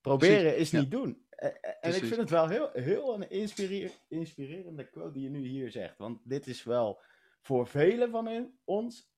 [0.00, 0.80] Proberen is ja.
[0.80, 1.26] niet doen.
[1.28, 5.30] Eh, eh, En ik vind het wel heel, heel een inspireer, inspirerende quote die je
[5.30, 5.98] nu hier zegt.
[5.98, 7.00] Want dit is wel
[7.42, 9.10] voor velen van ons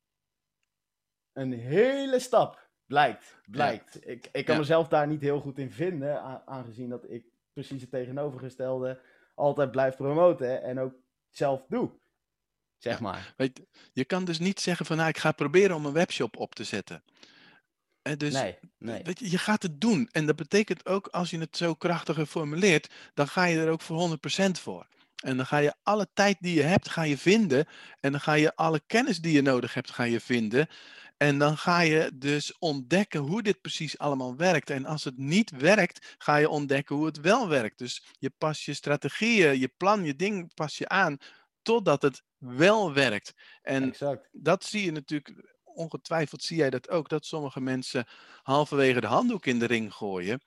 [1.32, 2.68] een hele stap.
[2.86, 4.08] Blijkt, blijkt.
[4.08, 4.60] Ik, ik kan Ja.
[4.60, 9.00] mezelf daar niet heel goed in vinden, aangezien dat ik precies het tegenovergestelde
[9.34, 10.94] altijd blijf promoten en ook
[11.28, 11.98] zelf doe.
[12.76, 13.34] Zeg maar.
[13.36, 16.36] Weet, je, je kan dus niet zeggen van nou, ik ga proberen om een webshop
[16.36, 17.04] op te zetten.
[18.02, 19.02] En dus nee, nee.
[19.02, 20.08] Weet je, je gaat het doen.
[20.12, 23.82] En dat betekent ook, als je het zo krachtiger formuleert, dan ga je er ook
[23.82, 24.86] voor 100% voor.
[25.16, 27.66] En dan ga je alle tijd die je hebt, ga je vinden.
[28.00, 30.68] En dan ga je alle kennis die je nodig hebt, ga je vinden.
[31.16, 34.70] En dan ga je dus ontdekken hoe dit precies allemaal werkt.
[34.70, 37.78] En als het niet werkt, ga je ontdekken hoe het wel werkt.
[37.78, 41.18] Dus je past je strategieën, je plan, je ding pas je aan
[41.62, 43.34] totdat het wel werkt.
[43.62, 44.28] En exact.
[44.32, 48.06] dat zie je natuurlijk, ongetwijfeld zie jij dat ook, dat sommige mensen
[48.42, 50.40] halverwege de handdoek in de ring gooien.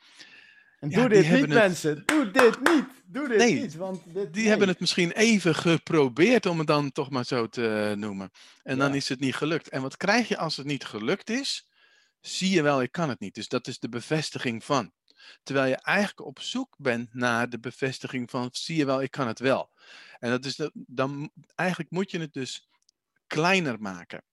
[0.80, 2.04] En Ja, doe dit niet, het- mensen.
[2.06, 2.86] Doe dit niet.
[3.06, 3.76] Doe dit Nee, niet.
[3.76, 4.50] Want dit, Die nee.
[4.50, 8.32] hebben het misschien even geprobeerd, om het dan toch maar zo te noemen.
[8.64, 9.70] En dan is het niet gelukt.
[9.70, 11.68] En wat krijg je als het niet gelukt is?
[12.22, 13.36] Zie je wel, ik kan het niet.
[13.36, 14.92] Dus dat is de bevestiging van.
[15.44, 19.28] Terwijl je eigenlijk op zoek bent naar de bevestiging van, zie je wel, ik kan
[19.28, 19.72] het wel.
[20.20, 22.68] En dat is de, dan, eigenlijk moet je het dus
[23.28, 24.24] kleiner maken.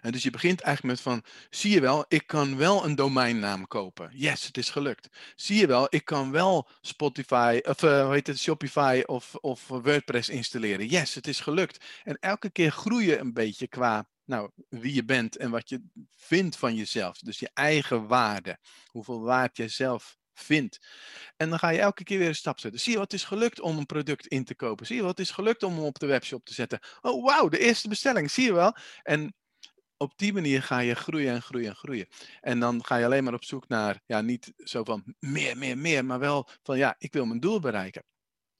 [0.00, 3.66] En dus je begint eigenlijk met van, zie je wel, ik kan wel een domeinnaam
[3.66, 4.10] kopen.
[4.12, 5.08] Yes, het is gelukt.
[5.36, 9.68] Zie je wel, ik kan wel Spotify, of uh, hoe heet het, Shopify of, of
[9.68, 10.86] WordPress installeren.
[10.86, 11.84] Yes, het is gelukt.
[12.04, 15.82] En elke keer groei je een beetje qua nou, wie je bent en wat je
[16.16, 17.18] vindt van jezelf.
[17.18, 18.58] Dus je eigen waarde.
[18.86, 20.78] Hoeveel waard jij zelf vindt.
[21.36, 22.80] En dan ga je elke keer weer een stap zetten.
[22.80, 24.86] Zie je wat is gelukt om een product in te kopen?
[24.86, 26.80] Zie je wat is gelukt om hem op de webshop te zetten?
[27.00, 28.76] Oh, wauw, de eerste bestelling, zie je wel?
[29.02, 29.34] En
[30.00, 32.06] op die manier ga je groeien en groeien en groeien.
[32.40, 35.78] En dan ga je alleen maar op zoek naar, ja, niet zo van meer, meer,
[35.78, 38.04] meer, maar wel van, ja, ik wil mijn doel bereiken.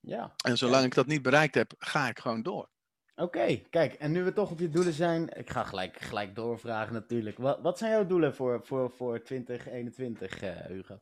[0.00, 0.34] Ja.
[0.44, 2.68] En zolang ik dat niet bereikt heb, ga ik gewoon door.
[3.14, 6.92] Oké, kijk, en nu we toch op je doelen zijn, ik ga gelijk, gelijk doorvragen
[6.92, 7.38] natuurlijk.
[7.38, 11.00] Wat, wat zijn jouw doelen voor, voor, voor 2021, uh, Hugo?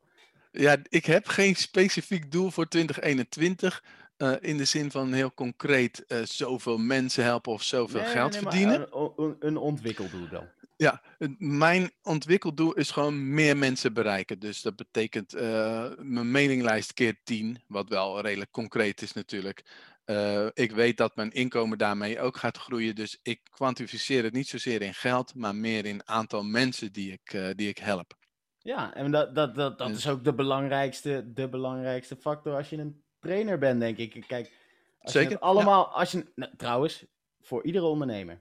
[0.50, 3.84] Ja, ik heb geen specifiek doel voor 2021.
[4.18, 8.32] Uh, in de zin van heel concreet uh, zoveel mensen helpen of zoveel Nee, geld
[8.32, 8.88] nee, verdienen.
[8.90, 10.48] Een, een, een ontwikkeldoel dan.
[10.78, 11.02] Ja,
[11.38, 14.38] mijn ontwikkeldoel is gewoon meer mensen bereiken.
[14.38, 19.64] Dus dat betekent eh, mijn mailinglijst keer 10, wat wel redelijk concreet is natuurlijk.
[20.04, 24.48] Eh, ik weet dat mijn inkomen daarmee ook gaat groeien, dus ik kwantificeer het niet
[24.48, 28.16] zozeer in geld, maar meer in aantal mensen die ik, eh, die ik help.
[28.58, 32.70] Ja, en dat, dat, dat, dat Dus- is ook de belangrijkste, de belangrijkste factor als
[32.70, 34.24] je een trainer bent, denk ik.
[34.26, 34.52] Kijk,
[34.98, 37.04] als je Zeker, het allemaal, als je, nou, trouwens,
[37.40, 38.40] voor iedere ondernemer.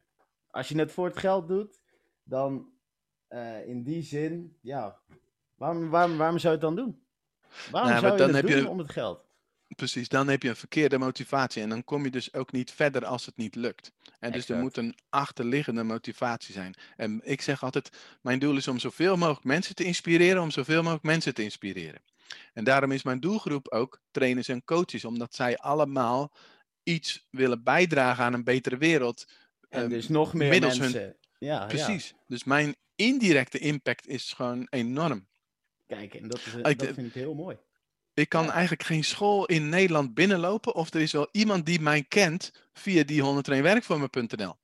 [0.52, 1.80] Als je het voor het geld doet,
[2.24, 2.70] dan
[3.28, 5.00] eh, in die zin, ja,
[5.56, 7.02] waarom, waarom, waarom zou je het dan doen?
[7.72, 9.26] Waarom Nou, zou je dan het heb je- doen om het geld?
[9.76, 13.06] Precies, dan heb je een verkeerde motivatie en dan kom je dus ook niet verder
[13.06, 13.92] als het niet lukt.
[14.20, 16.74] En dus er moet een achterliggende motivatie zijn.
[16.96, 17.90] En ik zeg altijd,
[18.22, 22.02] mijn doel is om zoveel mogelijk mensen te inspireren, om zoveel mogelijk mensen te inspireren.
[22.54, 26.32] En daarom is mijn doelgroep ook trainers en coaches, omdat zij allemaal
[26.84, 29.26] iets willen bijdragen aan een betere wereld.
[29.70, 31.02] En Ehm, dus nog meer hun- mensen.
[31.02, 31.66] Ja, ja.
[31.66, 32.14] Precies.
[32.28, 35.28] Dus mijn indirecte impact is gewoon enorm.
[35.88, 37.58] Kijk, en dat, is, Ik- dat vind ik heel mooi.
[38.14, 38.52] Ik kan Ja.
[38.52, 43.04] eigenlijk geen school in Nederland binnenlopen of er is wel iemand die mij kent via
[43.04, 44.56] die 101 werkvoorme.nl.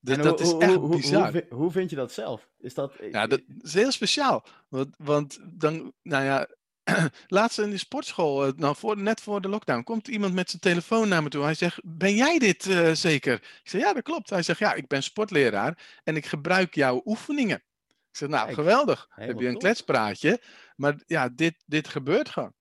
[0.00, 1.32] Dus En dat hoe, is echt hoe, bizar.
[1.32, 2.48] Hoe, hoe vind je dat zelf?
[2.58, 4.46] Is dat, Ja, dat is heel speciaal.
[4.68, 6.48] Want, want dan, nou ja,
[7.26, 10.62] laatst in de sportschool, eh, nou voor, net voor de lockdown, komt iemand met zijn
[10.62, 11.42] telefoon naar me toe.
[11.42, 13.34] Hij zegt, ben jij dit eh, zeker?
[13.34, 14.30] Ik zeg, ja, dat klopt.
[14.30, 17.56] Hij zegt, ja, ik ben sportleraar en ik gebruik jouw oefeningen.
[17.86, 19.06] Ik zeg, nou, Kijk, geweldig.
[19.10, 19.60] Heb je een top.
[19.60, 20.40] kletspraatje?
[20.76, 22.54] Maar ja, dit, dit gebeurt gewoon.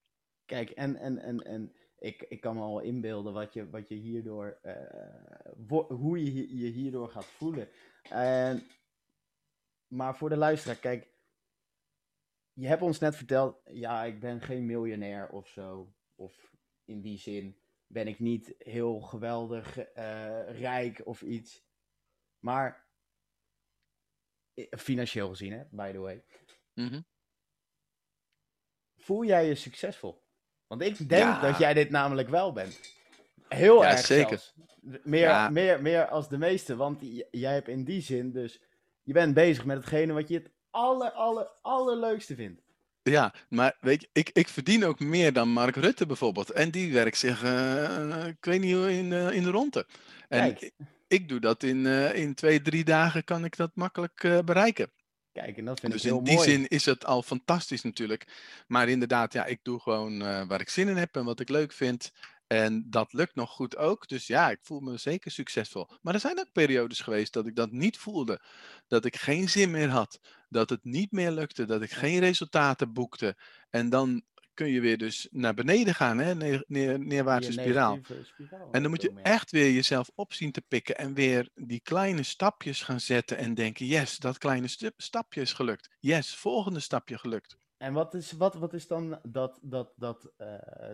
[0.46, 3.96] Kijk, en, en, en, en ik, ik kan me al inbeelden wat je, wat je
[3.96, 7.68] hierdoor, eh, hoe je je hierdoor gaat voelen.
[8.10, 8.64] En,
[9.88, 11.08] maar voor de luisteraar, kijk,
[12.56, 15.94] je hebt ons net verteld, ja, ik ben geen miljonair of zo.
[16.16, 16.54] Of
[16.86, 21.64] in die zin ben ik niet heel geweldig eh, rijk of iets.
[22.40, 22.88] Maar,
[24.54, 26.24] eh, financieel gezien, hè, by the way.
[26.74, 27.02] Mhm.
[28.98, 30.24] Voel jij je succesvol?
[30.68, 31.42] Want ik denk Ja.
[31.42, 32.94] dat jij dit namelijk wel bent.
[33.48, 34.28] Heel Ja, erg zeker.
[34.28, 34.54] zelfs.
[35.04, 35.50] Meer, Ja.
[35.50, 36.76] meer, meer als de meeste.
[36.76, 37.02] Want
[37.32, 38.62] jij hebt in die zin dus...
[39.04, 42.62] Je bent bezig met hetgene wat je het aller, aller, allerleukste vindt.
[43.02, 46.50] Ja, maar weet je, ik, ik verdien ook meer dan Mark Rutte bijvoorbeeld.
[46.50, 49.88] En die werkt zich, eh, ik weet niet hoe, in, eh, in de ronde.
[50.28, 50.62] En Kijk.
[50.62, 50.74] ik,
[51.08, 54.92] ik doe dat in, eh, in twee, drie dagen kan ik dat makkelijk bereiken.
[55.32, 56.50] Kijk, en dat vind Dus ik heel in die mooi.
[56.50, 58.28] zin is het al fantastisch natuurlijk.
[58.68, 61.72] Maar inderdaad, ja, ik doe gewoon waar ik zin in heb en wat ik leuk
[61.72, 62.12] vind.
[62.48, 64.08] En dat lukt nog goed ook.
[64.08, 65.90] Dus ja, ik voel me zeker succesvol.
[66.02, 68.42] Maar er zijn ook periodes geweest dat ik dat niet voelde.
[68.88, 70.20] Dat ik geen zin meer had.
[70.50, 71.66] Dat het niet meer lukte.
[71.66, 73.38] Dat ik geen resultaten boekte.
[73.70, 74.24] En dan
[74.54, 76.36] kun je weer dus naar beneden gaan, hè?
[76.36, 78.00] Neer, neer, neerwaartse spiraal.
[78.72, 82.24] En dan moet je echt weer jezelf op zien te pikken en weer die kleine
[82.24, 84.68] stapjes gaan zetten en denken, yes, dat kleine
[84.98, 85.90] stapje is gelukt.
[86.00, 87.58] Yes, volgende stapje gelukt.
[87.86, 90.48] En wat is, wat, wat is dan dat, dat, dat eh,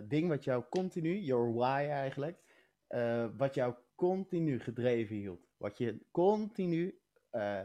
[0.04, 2.38] ding wat jou continu, your why eigenlijk,
[2.86, 5.46] eh, wat jou continu gedreven hield?
[5.56, 7.60] Wat je continu, eh,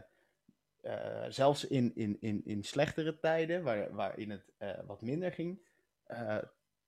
[1.28, 4.44] zelfs in, in, in, in slechtere tijden, waar, waarin het
[4.86, 5.60] wat minder ging,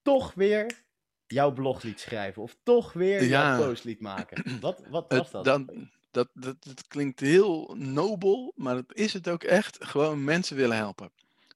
[0.03, 0.84] toch weer
[1.26, 2.43] jouw blog liet schrijven.
[2.43, 3.57] Of toch weer Ja.
[3.57, 4.61] jouw post liet maken.
[4.61, 5.45] Wat, wat was dat?
[5.45, 9.84] dan, dat, dat, dat klinkt heel nobel, maar dat is het ook echt.
[9.84, 11.11] Gewoon mensen willen helpen.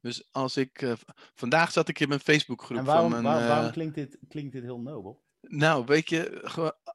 [0.05, 0.93] Dus als ik, eh,
[1.35, 3.35] vandaag zat ik in mijn Facebookgroep en waarom, van mijn...
[3.35, 5.23] waar- waarom eh, klinkt, dit, klinkt dit heel nobel?
[5.41, 6.43] Nou, weet je,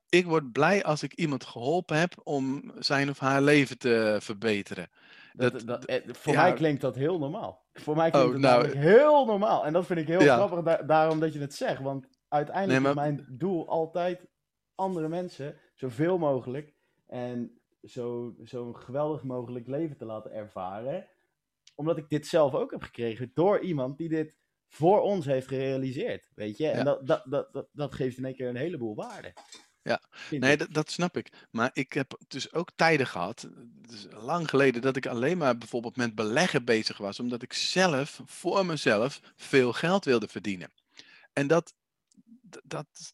[0.10, 4.90] ik word blij als ik iemand geholpen heb om zijn of haar leven te verbeteren.
[5.34, 6.42] Dat, Dat- dat, eh, voor ja.
[6.42, 7.66] mij klinkt dat heel normaal.
[7.74, 9.66] Voor mij klinkt Oh, het nou, heel normaal.
[9.66, 10.36] En dat vind ik heel Ja.
[10.36, 11.82] grappig, da- daarom dat je het zegt.
[11.82, 14.28] Want uiteindelijk Nee, is mijn doel altijd
[14.76, 16.74] andere mensen, zoveel mogelijk.
[17.08, 21.08] En zo, zo'n geweldig mogelijk leven te laten ervaren.
[21.80, 24.36] Omdat ik dit zelf ook heb gekregen door iemand die dit
[24.68, 26.32] voor ons heeft gerealiseerd.
[26.36, 26.68] Weet je?
[26.68, 26.84] En Ja.
[26.84, 29.34] dat, dat, dat, dat, dat geeft in één keer een heleboel waarde.
[29.82, 30.02] Ja.
[30.30, 31.48] Nee, dat, dat snap ik.
[31.52, 35.96] Maar ik heb dus ook tijden gehad, dus lang geleden, dat ik alleen maar bijvoorbeeld
[35.96, 40.72] met beleggen bezig was, omdat ik zelf, voor mezelf, veel geld wilde verdienen.
[41.34, 41.74] En dat,
[42.64, 43.14] dat,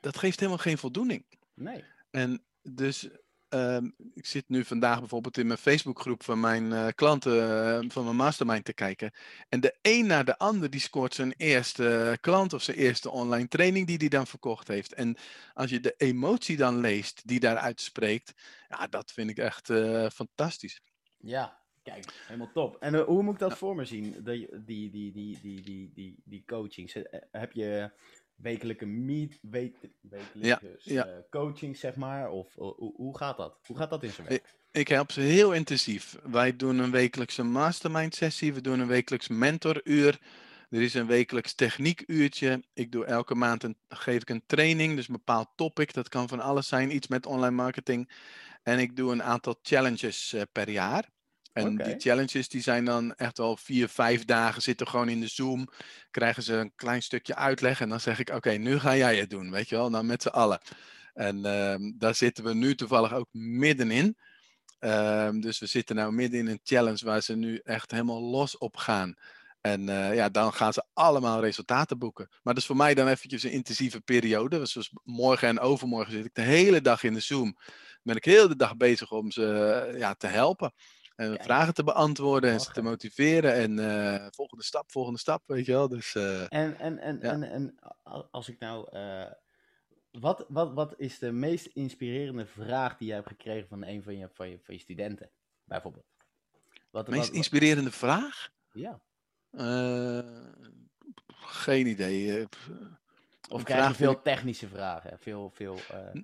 [0.00, 1.26] dat geeft helemaal geen voldoening.
[1.54, 1.84] Nee.
[2.10, 3.08] En dus,
[3.48, 8.04] ehm, ik zit nu vandaag bijvoorbeeld in mijn Facebookgroep van mijn eh, klanten, eh, van
[8.04, 9.12] mijn mastermind te kijken.
[9.48, 13.48] En de een na de ander die scoort zijn eerste klant of zijn eerste online
[13.48, 14.94] training die hij dan verkocht heeft.
[14.94, 15.16] En
[15.54, 18.32] als je de emotie dan leest die daaruit spreekt,
[18.68, 20.80] ja, dat vind ik echt eh, fantastisch.
[21.16, 22.76] Ja, kijk, helemaal top.
[22.80, 26.16] En hoe moet ik dat voor me zien, die, die, die, die, die, die, die,
[26.24, 26.94] die coachings?
[26.94, 27.90] Eh, Heb je
[28.36, 31.06] wekelijke meet, week, wekelijke ja.
[31.06, 32.30] eh, coachings, zeg maar?
[32.30, 33.58] Of hoe, hoe gaat dat?
[33.66, 34.54] Hoe gaat dat in zijn werk?
[34.70, 36.16] Ik help ze heel intensief.
[36.22, 40.18] Wij doen een wekelijkse mastermind sessie, we doen een wekelijks mentoruur.
[40.70, 42.62] Er is een wekelijks techniekuurtje.
[42.74, 45.92] Ik doe elke maand een, geef ik een training, dus een bepaald topic.
[45.92, 48.10] Dat kan van alles zijn, iets met online marketing.
[48.62, 51.08] En ik doe een aantal challenges eh, per jaar.
[51.56, 55.28] En die challenges die zijn dan echt wel vier, vijf dagen, zitten gewoon in de
[55.28, 55.68] Zoom.
[56.10, 59.30] Krijgen ze een klein stukje uitleg en dan zeg ik, oké, nu ga jij het
[59.30, 60.60] doen, weet je wel, dan met z'n allen.
[61.12, 64.16] En ehm, daar zitten we nu toevallig ook middenin.
[64.78, 68.58] Ehm, dus we zitten nou midden in een challenge waar ze nu echt helemaal los
[68.58, 69.14] op gaan.
[69.60, 72.26] En eh, ja, dan gaan ze allemaal resultaten boeken.
[72.30, 74.58] Maar dat is voor mij dan eventjes een intensieve periode.
[74.58, 77.56] Dus morgen en overmorgen zit ik de hele dag in de Zoom.
[78.02, 80.72] Ben ik heel de dag bezig om ze ja, te helpen.
[81.16, 81.42] En Kijk.
[81.42, 83.52] vragen te beantwoorden en ze te motiveren.
[83.54, 85.88] En eh, volgende stap, volgende stap, weet je wel.
[85.88, 87.30] Dus eh, En, en, en, Ja.
[87.30, 87.78] en, en
[88.30, 88.90] als ik nou.
[88.90, 89.30] eh,
[90.10, 94.16] wat, wat, wat is de meest inspirerende vraag die je hebt gekregen van een van
[94.18, 95.30] je, van je, van je studenten,
[95.64, 96.06] bijvoorbeeld?
[96.90, 98.48] Wat, de meest wat- inspirerende vraag?
[98.72, 99.00] ja.
[101.40, 102.46] Geen idee.
[103.48, 105.18] Of krijg je veel technische vragen?
[105.18, 106.22] Veel, veel eh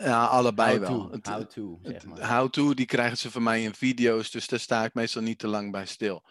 [0.00, 1.20] Ja, allebei how wel.
[1.20, 2.28] to, how to, zeg maar.
[2.36, 5.48] How-to, die krijgen ze van mij in video's, dus daar sta ik meestal niet te
[5.48, 6.24] lang bij stil.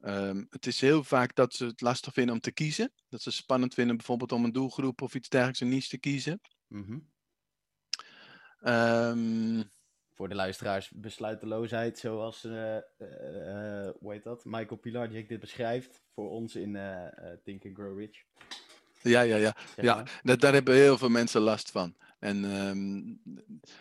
[0.00, 2.92] Ehm, het is heel vaak dat ze het lastig vinden om te kiezen.
[3.08, 5.98] Dat ze het spannend vinden bijvoorbeeld om een doelgroep of iets dergelijks, een niche te
[5.98, 6.40] kiezen.
[6.68, 6.98] Mhm.
[8.60, 9.62] Ehm,
[10.14, 14.44] Voor de luisteraars, besluiteloosheid, zoals, hoe heet dat?
[14.44, 16.78] Michael Pilarczyk dit beschrijft voor ons in
[17.44, 18.24] Think and Grow Rich.
[19.02, 19.56] Ja, ja, ja.
[19.76, 21.94] ja dat, daar hebben heel veel mensen last van.
[22.18, 23.02] En, ehm,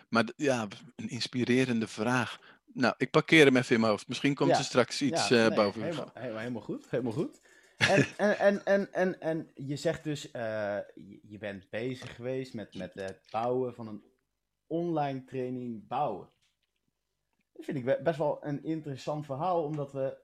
[0.09, 2.39] maar ja, een inspirerende vraag.
[2.73, 4.07] Nou, ik parkeer hem even in mijn hoofd.
[4.07, 5.81] Misschien komt Ja, er straks iets Ja, eh, boven.
[5.81, 7.41] Helemaal, helemaal, goed, helemaal goed.
[7.77, 10.77] En, en, en, en, en, en je zegt dus, eh,
[11.21, 14.03] je, bent bezig geweest met, met het bouwen van een
[14.67, 16.29] online training bouwen.
[17.53, 20.17] Dat vind ik be- best wel een interessant verhaal, omdat we,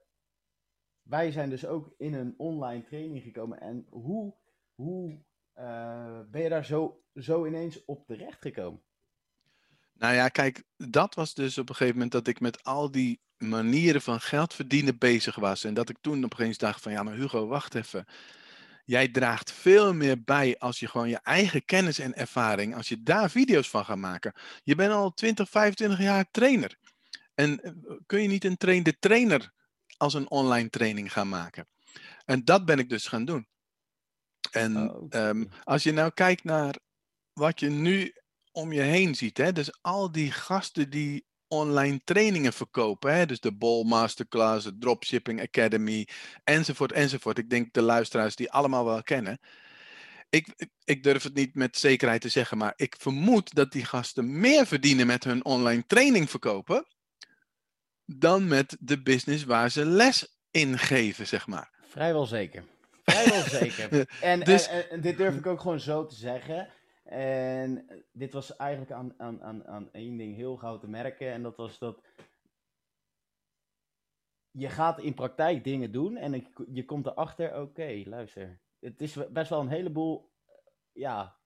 [1.02, 3.60] wij zijn dus ook in een online training gekomen.
[3.60, 4.34] En hoe,
[4.82, 5.18] hoe
[5.52, 8.82] eh, ben je daar zo, zo ineens op terecht gekomen?
[9.92, 13.20] Nou ja, kijk, dat was dus op een gegeven moment dat ik met al die
[13.36, 15.64] manieren van geld verdienen bezig was.
[15.64, 18.04] En dat ik toen op moment dacht van, ja, maar Hugo, wacht even.
[18.84, 23.02] Jij draagt veel meer bij als je gewoon je eigen kennis en ervaring, als je
[23.02, 24.32] daar video's van gaat maken.
[24.62, 26.78] Je bent al 20, 25 jaar trainer.
[27.34, 27.72] En eh,
[28.06, 29.52] kun je niet een train de trainer
[29.96, 31.68] als een online training gaan maken?
[32.24, 33.46] En dat ben ik dus gaan doen.
[34.50, 36.76] En Oh, ehm, als je nou kijkt naar
[37.32, 38.14] wat je nu
[38.52, 43.40] om je heen ziet, hè, dus al die gasten die online trainingen verkopen, hè, dus
[43.40, 46.08] de Ball Masterclass, de Dropshipping Academy,
[46.44, 47.38] enzovoort, enzovoort.
[47.38, 49.38] Ik denk de luisteraars die allemaal wel kennen.
[50.30, 53.84] Ik, ik, ik durf het niet met zekerheid te zeggen, maar ik vermoed dat die
[53.84, 56.86] gasten meer verdienen met hun online training verkopen
[58.04, 61.70] dan met de business waar ze les in geven, zeg maar.
[61.88, 62.64] Vrijwel zeker.
[63.10, 64.08] Vrijwel zeker.
[64.20, 66.68] En, Dus- en, en, en dit durf ik ook gewoon zo te zeggen.
[67.04, 71.32] En dit was eigenlijk aan, aan, aan, aan één ding heel gauw te merken.
[71.32, 72.02] En dat was dat.
[74.50, 78.60] Je gaat in praktijk dingen doen en ik, je komt erachter, oké, luister.
[78.80, 80.30] Het is best wel een heleboel,
[80.92, 81.36] ja,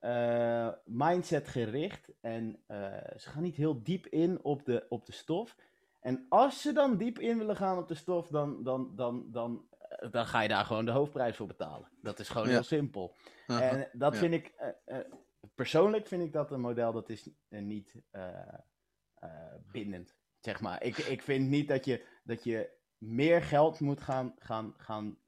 [0.00, 2.12] eh, mindset gericht.
[2.20, 2.78] En eh,
[3.16, 5.56] ze gaan niet heel diep in op de, op de stof.
[6.00, 9.66] En als ze dan diep in willen gaan op de stof, dan, dan, dan, dan,
[9.67, 9.67] eh,
[10.10, 11.88] dan ga je daar gewoon de hoofdprijs voor betalen.
[12.02, 12.52] Dat is gewoon Ja.
[12.52, 13.14] heel simpel.
[13.46, 13.60] Aha.
[13.60, 14.18] En dat ja.
[14.18, 15.04] vind ik, eh, eh,
[15.54, 17.94] persoonlijk vind ik dat een model dat is eh, niet
[19.72, 20.16] bindend.
[20.40, 20.82] Zeg maar.
[20.82, 25.18] Ik, ik vind niet dat je, dat je meer geld moet gaan, gaan, gaan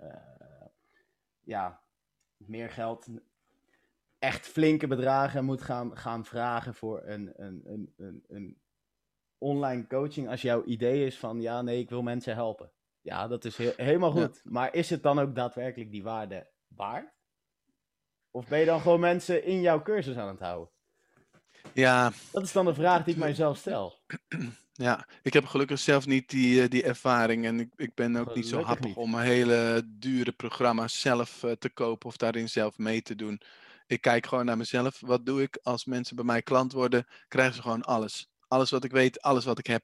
[1.40, 1.82] ja,
[2.36, 3.06] meer geld.
[4.18, 8.60] echt flinke bedragen moet gaan, gaan vragen voor een, een, een, een, een
[9.38, 12.70] online coaching als jouw idee is van ja, nee, ik wil mensen helpen.
[13.00, 14.40] Ja, dat is helemaal goed.
[14.44, 17.12] Maar is het dan ook daadwerkelijk die waarde waard?
[18.30, 20.70] Of ben je dan gewoon mensen in jouw cursus aan het houden?
[21.72, 22.12] Ja.
[22.32, 23.94] Dat is dan de vraag die ik mijzelf stel.
[24.72, 28.34] Ja, ik heb gelukkig zelf niet die, eh, die ervaring en ik, ik ben ook
[28.34, 33.02] niet zo happig om hele dure programma's zelf eh, te kopen of daarin zelf mee
[33.02, 33.40] te doen.
[33.86, 35.00] Ik kijk gewoon naar mezelf.
[35.00, 37.06] Wat doe ik als mensen bij mij klant worden?
[37.28, 38.30] Krijgen ze gewoon alles.
[38.50, 39.82] Alles wat ik weet, alles wat ik heb.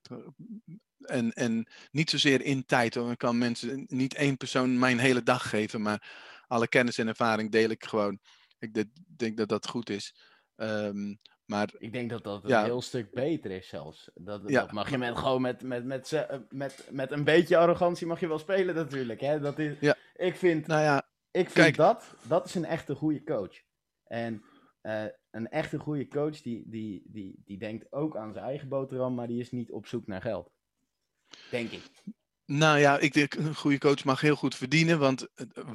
[1.01, 2.95] En, en niet zozeer in tijd.
[2.95, 6.09] Want ik kan mensen, niet één persoon mijn hele dag geven, maar
[6.47, 8.19] alle kennis en ervaring deel ik gewoon.
[8.59, 8.85] Ik
[9.17, 10.14] denk dat dat goed is.
[10.57, 14.11] Um, maar, ik denk dat dat een heel stuk beter is zelfs.
[14.14, 14.61] Dat, ja.
[14.61, 18.21] dat mag je met, gewoon met, met, met, eh, met, met een beetje arrogantie mag
[18.21, 19.21] je wel spelen natuurlijk.
[19.21, 19.41] Hè?
[19.41, 19.97] Dat is, ja.
[20.14, 23.62] Ik vind, nou ja, ik vind dat, dat is een echte goede coach.
[24.05, 24.43] En
[24.83, 25.05] uh,
[25.37, 29.26] een echte goede coach die, die, die, die denkt ook aan zijn eigen boterham, maar
[29.26, 30.51] die is niet op zoek naar geld.
[31.51, 31.82] Denk ik.
[32.45, 35.26] Nou ja, ik denk een goede coach mag heel goed verdienen, want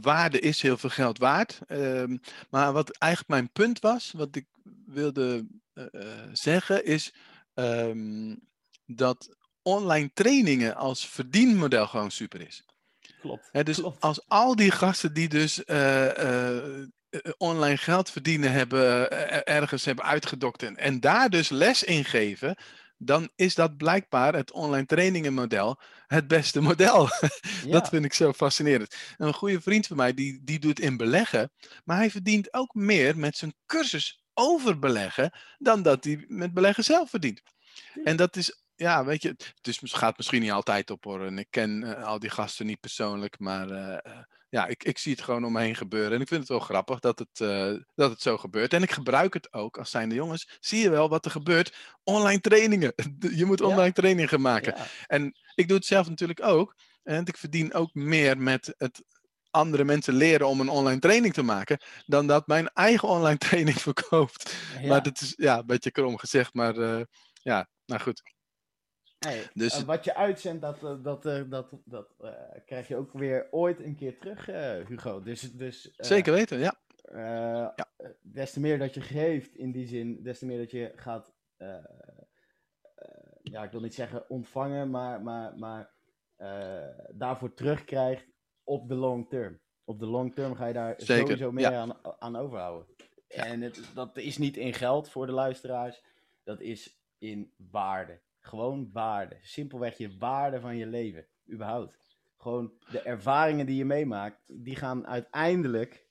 [0.01, 1.59] waarde is heel veel geld waard.
[1.67, 4.47] Um, maar wat eigenlijk mijn punt was, wat ik
[4.85, 5.85] wilde uh,
[6.31, 7.13] zeggen, is
[7.53, 8.39] um,
[8.85, 12.65] dat online trainingen als verdienmodel gewoon super is.
[13.21, 13.49] Klopt.
[13.51, 14.01] He, dus klopt.
[14.01, 16.83] als al die gasten die dus uh,
[17.37, 19.11] online geld verdienen hebben,
[19.45, 22.55] ergens hebben uitgedokt en, en daar dus les in geven,
[22.97, 27.09] dan is dat blijkbaar het online trainingenmodel het beste model.
[27.67, 28.95] dat vind ik zo fascinerend.
[29.17, 31.51] een goede vriend van mij, die, die doet in beleggen,
[31.83, 36.83] maar hij verdient ook meer met zijn cursus over beleggen dan dat hij met beleggen
[36.83, 37.41] zelf verdient.
[38.03, 41.25] En dat is ja, weet je, het is, gaat misschien niet altijd op hoor.
[41.25, 43.97] En ik ken uh, al die gasten niet persoonlijk, maar uh,
[44.51, 46.11] ja, ik, ik zie het gewoon om me heen gebeuren.
[46.11, 48.73] En ik vind het wel grappig dat het, uh, dat het zo gebeurt.
[48.73, 50.57] En ik gebruik het ook als zijnde jongens.
[50.59, 51.75] Zie je wel wat er gebeurt?
[52.03, 52.93] Online trainingen.
[53.39, 53.91] Je moet online ja.
[53.91, 54.73] trainingen gaan maken.
[54.77, 54.85] Ja.
[55.07, 56.75] En ik doe het zelf natuurlijk ook.
[57.03, 59.03] En ik verdien ook meer met het
[59.49, 63.81] andere mensen leren om een online training te maken, dan dat mijn eigen online training
[63.81, 64.55] verkoopt.
[64.81, 64.87] Ja.
[64.87, 68.21] Maar dat is ja, een beetje krom gezegd, maar ja, nou goed.
[69.25, 69.79] Hey, dus...
[69.79, 72.15] Uh, wat je uitzendt, dat, uh, dat, uh, dat, dat
[72.65, 74.45] krijg je ook weer ooit een keer terug,
[74.87, 75.21] Hugo.
[75.21, 76.75] Dus, dus, Zeker weten, ja.
[77.75, 77.87] ja.
[78.21, 81.33] Des te meer dat je geeft in die zin, des te meer dat je gaat,
[83.43, 85.91] ja, ik wil niet zeggen ontvangen, maar, maar, maar
[87.11, 88.25] daarvoor terugkrijgt
[88.63, 89.59] op de long term.
[89.83, 91.81] Op de long term ga je daar Zeker, sowieso meer ja.
[91.81, 92.87] aan, aan overhouden.
[93.27, 93.45] Ja.
[93.45, 96.03] En het, dat is niet in geld voor de luisteraars,
[96.43, 98.19] dat is in waarde.
[98.41, 99.37] Gewoon waarde.
[99.41, 101.27] Simpelweg je waarde van je leven.
[101.51, 101.97] Überhaupt.
[102.37, 106.07] Gewoon de ervaringen die je meemaakt, die gaan uiteindelijk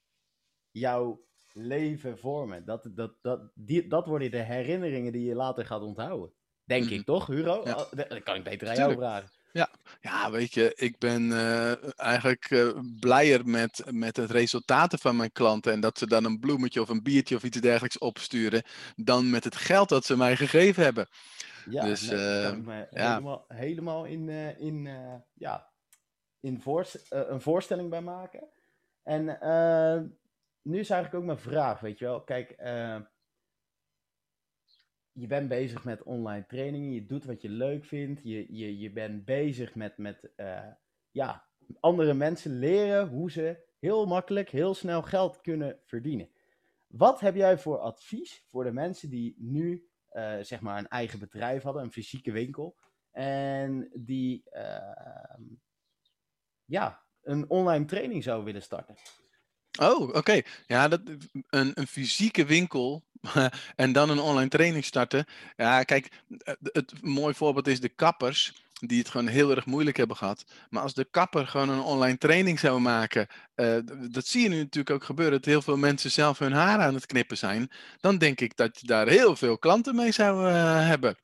[0.70, 2.64] jouw leven vormen.
[2.64, 6.32] Dat, dat, dat, die, dat worden de herinneringen die je later gaat onthouden.
[6.64, 6.90] Denk mm.
[6.90, 7.62] ik toch, Huro?
[7.64, 7.86] Ja.
[7.90, 9.30] Dat kan ik beter aan jou vragen.
[9.52, 9.70] Ja.
[10.00, 15.32] ja, weet je, ik ben uh, eigenlijk uh, blijer met, met het resultaten van mijn
[15.32, 18.62] klanten en dat ze dan een bloemetje of een biertje of iets dergelijks opsturen,
[18.96, 21.08] dan met het geld dat ze mij gegeven hebben.
[21.70, 23.08] Ja, dus, nee, uh, me ja.
[23.08, 25.72] helemaal, helemaal in, uh, in, uh, ja,
[26.40, 28.48] in voorst een voorstelling bij maken.
[29.02, 29.24] En
[30.62, 32.24] nu is eigenlijk ook mijn vraag, weet je wel.
[32.24, 32.54] Kijk,
[35.12, 38.92] je bent bezig met online trainingen, je doet wat je leuk vindt, je, je, je
[38.92, 40.32] bent bezig met, met
[41.10, 41.48] ja,
[41.80, 46.30] andere mensen leren hoe ze heel makkelijk, heel snel geld kunnen verdienen.
[46.86, 51.18] Wat heb jij voor advies voor de mensen die nu uh, zeg maar een eigen
[51.18, 52.76] bedrijf hadden, een fysieke winkel.
[53.10, 55.34] En die uh,
[56.64, 58.96] ja, een online training zou willen starten.
[59.80, 60.40] Oh, oké.
[60.66, 61.00] Ja, dat,
[61.48, 63.04] een, een fysieke winkel
[63.76, 65.24] en dan een online training starten.
[65.56, 69.96] Ja, kijk, het, het mooi voorbeeld is de kappers die het gewoon heel erg moeilijk
[69.96, 70.44] hebben gehad.
[70.70, 73.26] Maar als de kapper gewoon een online training zou maken,
[73.56, 73.76] uh,
[74.10, 76.94] dat zie je nu natuurlijk ook gebeuren, dat heel veel mensen zelf hun haar aan
[76.94, 77.70] het knippen zijn,
[78.00, 81.16] dan denk ik dat je daar heel veel klanten mee zou uh, hebben.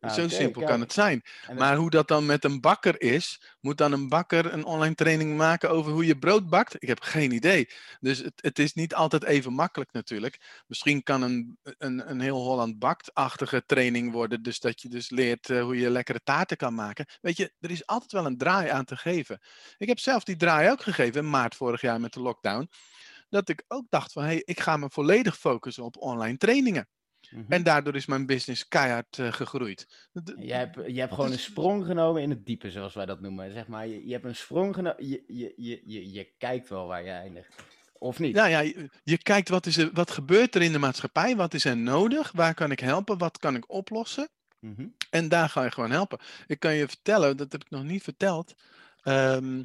[0.00, 1.22] Ah, Zo simpel kan het zijn.
[1.56, 5.36] Maar hoe dat dan met een bakker is, moet dan een bakker een online training
[5.36, 6.74] maken over hoe je brood bakt?
[6.78, 7.68] Ik heb geen idee.
[8.00, 10.62] Dus het, het is niet altijd even makkelijk natuurlijk.
[10.66, 15.48] Misschien kan een, een, een heel Holland bakt-achtige training worden, dus dat je dus leert
[15.48, 17.06] uh, hoe je lekkere taarten kan maken.
[17.20, 19.40] Weet je, er is altijd wel een draai aan te geven.
[19.76, 22.70] Ik heb zelf die draai ook gegeven in maart vorig jaar met de lockdown.
[23.28, 26.88] Dat ik ook dacht van, hé, hey, ik ga me volledig focussen op online trainingen.
[27.30, 27.52] Mm -hmm.
[27.52, 30.08] En daardoor is mijn business keihard uh, gegroeid.
[30.38, 33.52] Je hebt, je hebt gewoon een sprong genomen in het diepe, zoals wij dat noemen.
[33.52, 35.08] Zeg maar, je, je hebt een sprong genomen.
[35.08, 37.54] Je, je, je, je, je kijkt wel waar je eindigt.
[37.98, 38.34] Of niet?
[38.34, 41.54] Nou ja, je, je kijkt wat, is er, wat gebeurt er in de maatschappij, wat
[41.54, 44.28] is er nodig, waar kan ik helpen, wat kan ik oplossen.
[44.58, 44.86] Mhm.
[45.10, 46.18] En daar ga je gewoon helpen.
[46.46, 48.54] Ik kan je vertellen, dat heb ik nog niet verteld.
[49.02, 49.62] ehm,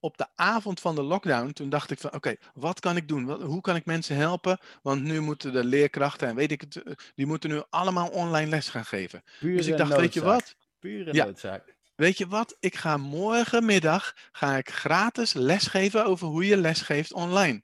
[0.00, 3.42] op de avond van de lockdown, toen dacht ik van oké, wat kan ik doen?
[3.42, 4.58] Hoe kan ik mensen helpen?
[4.82, 8.50] Want nu moeten de leerkrachten en weet ik het, eh, die moeten nu allemaal online
[8.50, 9.22] les gaan geven.
[9.38, 10.54] Pure Dus ik dacht, weet je wat?
[10.78, 11.24] Pure Ja.
[11.24, 11.74] noodzaak.
[11.94, 12.56] Weet je wat?
[12.60, 17.62] Ik ga morgenmiddag ga ik gratis lesgeven over hoe je lesgeeft online.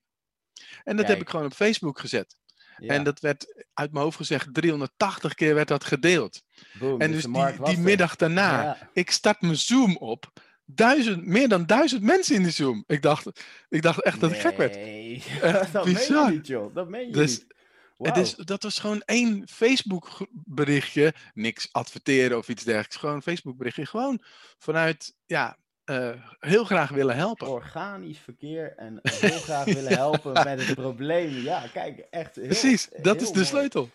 [0.85, 2.37] En dat heb ik gewoon op Facebook gezet.
[2.78, 2.95] Ja.
[2.95, 6.43] En dat werd uit mijn hoofd gezegd 380 keer werd dat gedeeld.
[6.78, 8.91] Boom, en dus dus die, middag daarna, Ja.
[8.93, 10.33] ik start mijn Zoom op.
[10.74, 12.84] Duizend, meer dan duizend mensen in de Zoom.
[12.86, 13.26] Ik dacht,
[13.68, 14.74] ik dacht echt dat ik gek werd.
[14.74, 16.74] Nee, Echt dat meen je niet, joh.
[16.74, 18.46] Dat meen je Dus niet.
[18.46, 21.14] Dat was gewoon één Facebook berichtje.
[21.34, 22.96] Niks adverteren of iets dergelijks.
[22.96, 23.86] Gewoon een Facebook berichtje.
[23.86, 24.22] Gewoon
[24.58, 27.48] vanuit, ja, eh, heel graag willen helpen.
[27.48, 31.30] Organisch verkeer en heel graag willen helpen met het probleem.
[31.30, 33.90] Ja, kijk, echt heel, Precies, dat is de sleutel.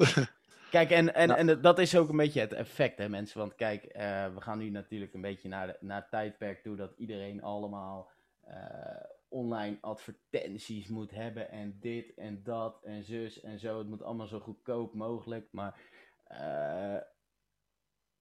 [0.69, 1.39] Kijk, en, en, Nou.
[1.39, 3.39] en dat is ook een beetje het effect, hè, mensen.
[3.39, 6.75] Want kijk, eh, we gaan nu natuurlijk een beetje naar, de, naar het tijdperk toe
[6.75, 8.11] dat iedereen allemaal
[8.41, 8.55] eh,
[9.29, 11.49] online advertenties moet hebben.
[11.49, 13.77] En dit en dat en zus en zo.
[13.77, 15.47] Het moet allemaal zo goedkoop mogelijk.
[15.51, 15.79] Maar
[16.23, 16.97] eh,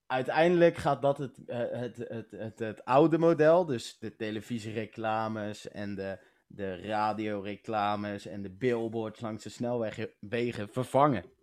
[0.06, 6.18] uiteindelijk gaat dat het, het, het, het, het oude model, dus de televisiereclames en de,
[6.46, 11.34] de radioreclames en de billboards langs de snelwegen wegen vervangen.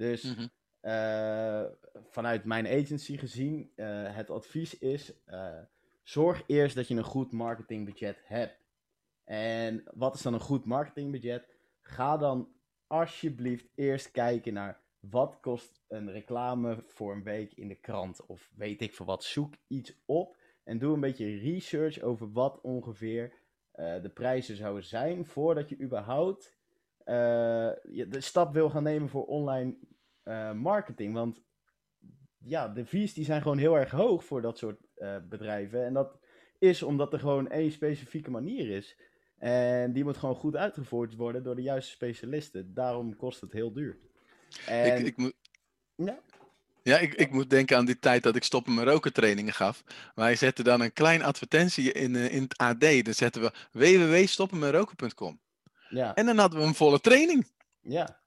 [0.00, 0.46] Dus Mhm.
[0.80, 1.64] eh,
[2.08, 5.58] vanuit mijn agency gezien, eh, het advies is: eh,
[6.02, 8.58] zorg eerst dat je een goed marketingbudget hebt.
[9.24, 11.48] En wat is dan een goed marketingbudget?
[11.80, 12.48] Ga dan
[12.86, 18.26] alsjeblieft eerst kijken naar wat kost een reclame voor een week in de krant.
[18.26, 19.24] Of weet ik veel wat.
[19.24, 23.32] Zoek iets op en doe een beetje research over wat ongeveer
[24.02, 26.58] de prijzen zouden zijn voordat je überhaupt
[27.10, 29.74] de stap wil gaan nemen voor online
[30.22, 31.14] eh, marketing.
[31.14, 31.40] Want
[32.38, 35.84] ja, de fees die zijn gewoon heel erg hoog voor dat soort eh, bedrijven.
[35.84, 36.18] En dat
[36.58, 38.98] is omdat er gewoon één specifieke manier is.
[39.38, 42.74] En die moet gewoon goed uitgevoerd worden door de juiste specialisten.
[42.74, 43.98] Daarom kost het heel duur.
[44.66, 45.34] En, Ik, ik moet,
[45.94, 46.18] ja,
[46.82, 49.84] ja, ik, ik moet denken aan die tijd dat ik stoppen met roken trainingen gaf.
[50.14, 53.04] Wij zetten dan een klein advertentie in, eh, in het AD.
[53.04, 55.40] Dan zetten we www.stoppenmetroken.com.
[55.90, 57.46] ja, En dan hadden we een volle training.
[57.80, 58.18] ja.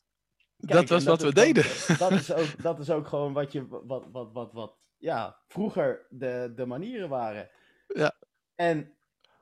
[0.58, 1.64] dat was wat we is- deden.
[1.88, 5.38] Dat, dat, is ook, dat is ook gewoon wat je, wat, wat, wat, wat, ja,
[5.48, 7.50] vroeger de, de manieren waren.
[7.88, 8.16] Ja.
[8.56, 8.94] En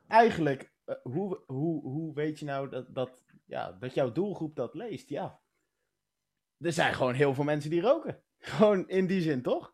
[0.07, 4.73] eigenlijk, eh, hoe, hoe, hoe weet je nou dat, dat, ja, dat jouw doelgroep dat
[4.73, 5.09] leest?
[5.09, 5.39] Ja.
[6.59, 8.19] Er zijn gewoon heel veel mensen die roken.
[8.39, 9.73] Gewoon in die zin, toch?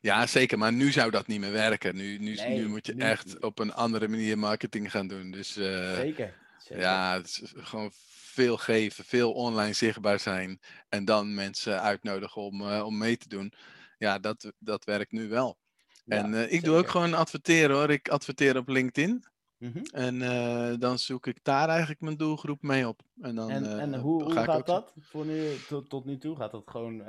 [0.00, 0.58] Ja, zeker.
[0.58, 1.94] Maar nu zou dat niet meer werken.
[1.96, 5.30] Nu, nu, Nee, nu moet je nu- echt op een andere manier marketing gaan doen.
[5.30, 6.40] Dus eh, Zeker.
[6.64, 6.82] Zeker.
[6.82, 7.90] ja, het is gewoon
[8.32, 10.60] veel geven, veel online zichtbaar zijn.
[10.88, 13.52] En dan mensen uitnodigen om, eh, om mee te doen.
[13.98, 15.58] Ja, dat, dat werkt nu wel.
[16.04, 17.90] Ja, en eh, ik doe ook gewoon adverteren hoor.
[17.90, 19.24] Ik adverteer op LinkedIn.
[19.58, 19.78] Mhm.
[19.92, 23.00] En eh, dan zoek ik daar eigenlijk mijn doelgroep mee op.
[23.20, 26.04] En, dan, En, en hoe, hoe ga ik gaat ook- dat voor nu, tot, tot
[26.04, 26.36] nu toe?
[26.36, 27.04] Gaat dat gewoon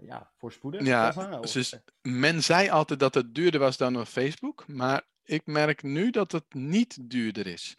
[0.00, 0.86] ja, voorspoedig?
[0.86, 1.14] Ja?
[1.40, 4.64] Of- dus men zei altijd dat het duurder was dan op Facebook.
[4.66, 7.76] Maar ik merk nu dat het niet duurder is.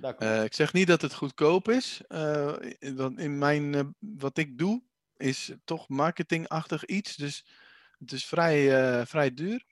[0.00, 0.18] Dat.
[0.18, 2.00] Eh, ik zeg niet dat het goedkoop is.
[2.08, 4.82] eh, in- want in mijn, eh, wat ik doe,
[5.16, 7.16] is toch marketingachtig iets.
[7.16, 7.46] Dus
[7.98, 9.64] het is vrij, vrij duur.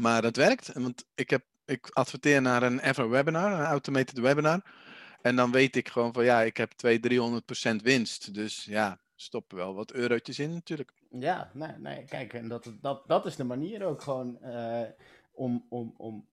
[0.00, 0.72] Maar het werkt.
[0.72, 4.62] Want ik, heb, ik adverteer naar een Ever webinar, een automated webinar.
[5.22, 8.34] En dan weet ik gewoon van ja, ik heb 200, 300 procent winst.
[8.34, 10.92] Dus ja, stoppen wel wat eurotjes in natuurlijk.
[11.10, 14.38] Ja, nee, nee, kijk, en dat, dat, dat is de manier ook gewoon
[15.32, 16.28] om, om, om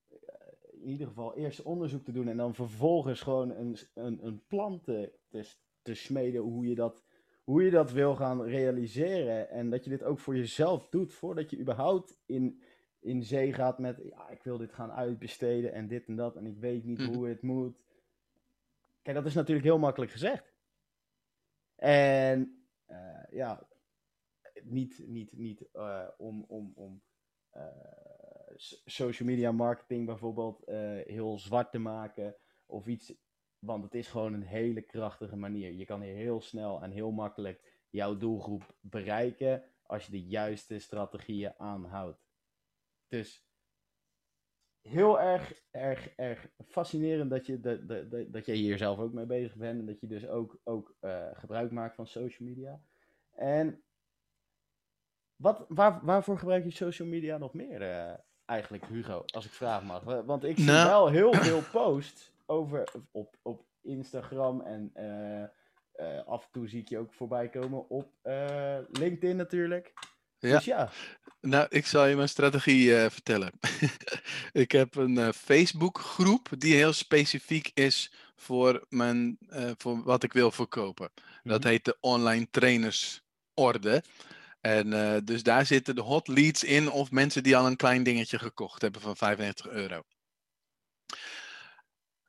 [0.84, 4.80] in ieder geval eerst onderzoek te doen en dan vervolgens gewoon een, een, een plan
[4.80, 7.04] te, te, te smeden hoe je, dat,
[7.44, 9.50] hoe je dat wil gaan realiseren.
[9.50, 12.62] En dat je dit ook voor jezelf doet voordat je überhaupt in,
[13.00, 16.46] in zee gaat met, ja, ik wil dit gaan uitbesteden en dit en dat en
[16.46, 17.14] ik weet niet Mhm.
[17.14, 17.82] hoe het moet.
[19.02, 20.52] Kijk, dat is natuurlijk heel makkelijk gezegd.
[21.76, 23.68] En eh, ja,
[24.62, 27.02] niet, niet, niet eh, om, om, om
[27.50, 27.66] eh,
[28.84, 32.36] social media marketing bijvoorbeeld eh, heel zwart te maken
[32.66, 33.14] of iets.
[33.58, 35.72] Want het is gewoon een hele krachtige manier.
[35.72, 41.54] Je kan heel snel en heel makkelijk jouw doelgroep bereiken als je de juiste strategieën
[41.58, 42.24] aanhoudt.
[43.08, 43.46] Dus
[44.80, 49.26] heel erg, erg, erg fascinerend dat je, de, de- dat je hier zelf ook mee
[49.26, 49.78] bezig bent.
[49.80, 52.82] En dat je dus ook, ook eh, gebruik maakt van social media.
[53.30, 53.84] En
[55.36, 58.14] wat, waar, waarvoor gebruik je social media nog meer eh,
[58.46, 59.24] eigenlijk, Hugo?
[59.26, 60.02] Als ik vragen mag.
[60.02, 60.88] Wa- Want ik zie Nou.
[60.88, 65.42] wel heel veel posts over, op, op Instagram en eh,
[65.92, 69.92] eh, af en toe zie ik je ook voorbij komen op eh, LinkedIn natuurlijk.
[70.38, 70.50] Ja.
[70.56, 70.90] Dus ja,
[71.40, 73.50] Nou, ik zal je mijn strategie vertellen.
[74.52, 79.38] ik heb een eh, Facebook-groep die heel specifiek is voor, mijn,
[79.78, 81.10] voor wat ik wil verkopen.
[81.42, 81.68] Dat Mhm.
[81.68, 84.02] heet de Online Trainersorde.
[84.66, 88.02] En eh, dus daar zitten de hot leads in of mensen die al een klein
[88.02, 90.02] dingetje gekocht hebben van 95 euro.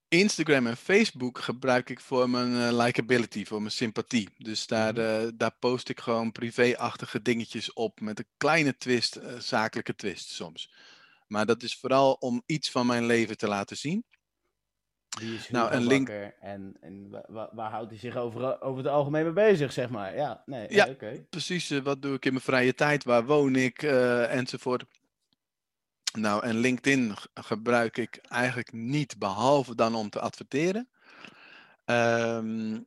[0.08, 4.30] Instagram en Facebook gebruik ik voor mijn eh, likability, voor mijn sympathie.
[4.38, 5.02] Dus daar, Mhm.
[5.02, 10.74] eh, daar post ik gewoon privé-achtige dingetjes op met een kleine twist, zakelijke twist soms.
[11.28, 14.06] Maar dat is vooral om iets van mijn leven te laten zien.
[15.20, 16.10] Die is Nou, een link-
[16.40, 19.90] en, en wa- wa- waar houdt hij zich over, over het algemeen mee bezig, zeg
[19.90, 20.16] maar.
[20.16, 20.96] Ja, nee, Ja.
[21.30, 24.84] Precies, eh, wat doe ik in mijn vrije tijd, waar woon ik eh, enzovoort.
[26.14, 30.90] Nou, en LinkedIn gebruik ik eigenlijk niet, behalve dan om te adverteren.
[31.86, 32.80] Ehm,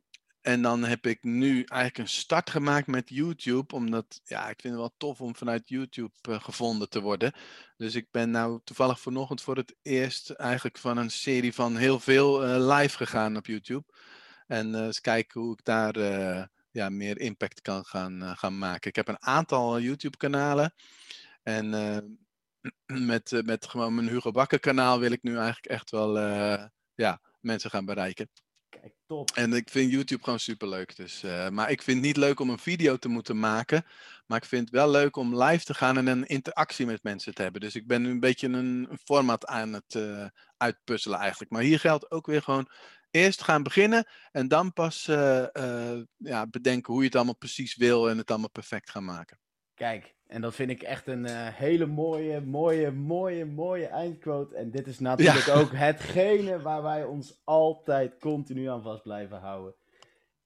[0.49, 4.73] en dan heb ik nu eigenlijk een start gemaakt met YouTube, omdat ja, ik vind
[4.73, 7.33] het wel tof om vanuit YouTube eh, gevonden te worden.
[7.77, 11.99] Dus ik ben nou toevallig vanochtend voor het eerst eigenlijk van een serie van heel
[11.99, 13.83] veel eh, live gegaan op YouTube.
[14.47, 15.97] En eh, eens kijken hoe ik daar
[16.71, 18.89] ja, meer impact kan gaan, gaan maken.
[18.89, 20.73] Ik heb een aantal YouTube-kanalen.
[21.43, 21.69] En
[23.11, 26.19] met, met gewoon mijn Hugo Bakker kanaal wil ik nu eigenlijk echt wel
[26.95, 28.29] ja, mensen gaan bereiken.
[29.33, 30.95] En ik vind YouTube gewoon superleuk.
[30.95, 33.85] Dus, eh, maar ik vind het niet leuk om een video te moeten maken.
[34.25, 37.33] Maar ik vind het wel leuk om live te gaan en een interactie met mensen
[37.33, 37.61] te hebben.
[37.61, 40.25] Dus ik ben een beetje een, een format aan het eh,
[40.57, 41.51] uitpuzzelen eigenlijk.
[41.51, 42.69] Maar hier geldt ook weer gewoon
[43.11, 44.07] eerst gaan beginnen.
[44.31, 48.49] En dan pas eh, ja, bedenken hoe je het allemaal precies wil en het allemaal
[48.49, 49.39] perfect gaan maken.
[49.79, 54.55] Kijk, en dat vind ik echt een eh, hele mooie, mooie, mooie, mooie eindquote.
[54.55, 59.75] En dit is natuurlijk ook hetgene waar wij ons altijd continu aan vast blijven houden.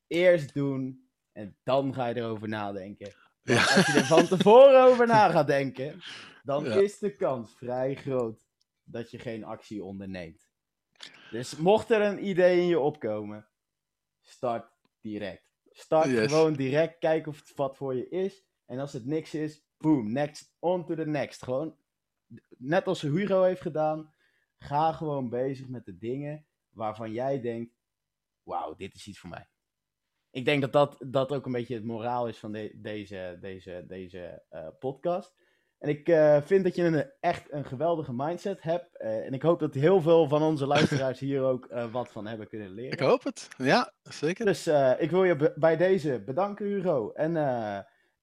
[0.07, 3.13] Eerst doen en dan ga je erover nadenken.
[3.43, 3.61] Ja.
[3.75, 6.01] als je er van tevoren over na gaat denken,
[6.43, 6.73] dan Ja.
[6.75, 8.39] is de kans vrij groot
[8.83, 10.47] dat je geen actie onderneemt.
[11.31, 13.47] Dus mocht er een idee in je opkomen,
[14.21, 14.65] start
[15.01, 15.51] direct.
[15.71, 16.31] Start Yes.
[16.31, 18.43] gewoon direct, kijk of het wat voor je is.
[18.65, 21.43] En als het niks is, boom, next, on to the next.
[21.43, 21.75] Gewoon,
[22.57, 24.13] net als Hugo heeft gedaan,
[24.57, 27.73] ga gewoon bezig met de dingen waarvan jij denkt,
[28.43, 29.47] wauw, dit is iets voor mij.
[30.31, 33.83] Ik denk dat dat, dat ook een beetje het moraal is van de- deze, deze,
[33.87, 35.35] deze eh, podcast.
[35.77, 38.97] En ik eh, vind dat je een, echt een geweldige mindset hebt.
[38.97, 42.47] eh, en ik hoop dat heel veel van onze luisteraars hier ook wat van hebben
[42.47, 42.91] kunnen leren.
[42.91, 43.47] Ik hoop het.
[43.57, 44.45] Ja, zeker.
[44.45, 47.11] Dus ik wil je bij deze bedanken, Hugo.
[47.11, 47.35] En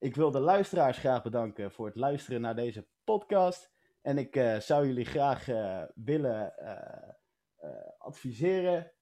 [0.01, 3.71] ik wil de luisteraars graag bedanken voor het luisteren naar deze podcast.
[4.03, 8.93] En ik eh, zou jullie graag eh, willen eh, adviseren.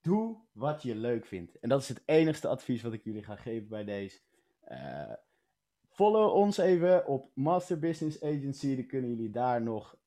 [0.00, 1.58] Doe wat je leuk vindt.
[1.58, 4.20] En dat is het enigste advies wat ik jullie ga geven bij deze.
[5.88, 8.76] Follow ons even op Master Business Agency.
[8.76, 9.98] Dan kunnen jullie daar nog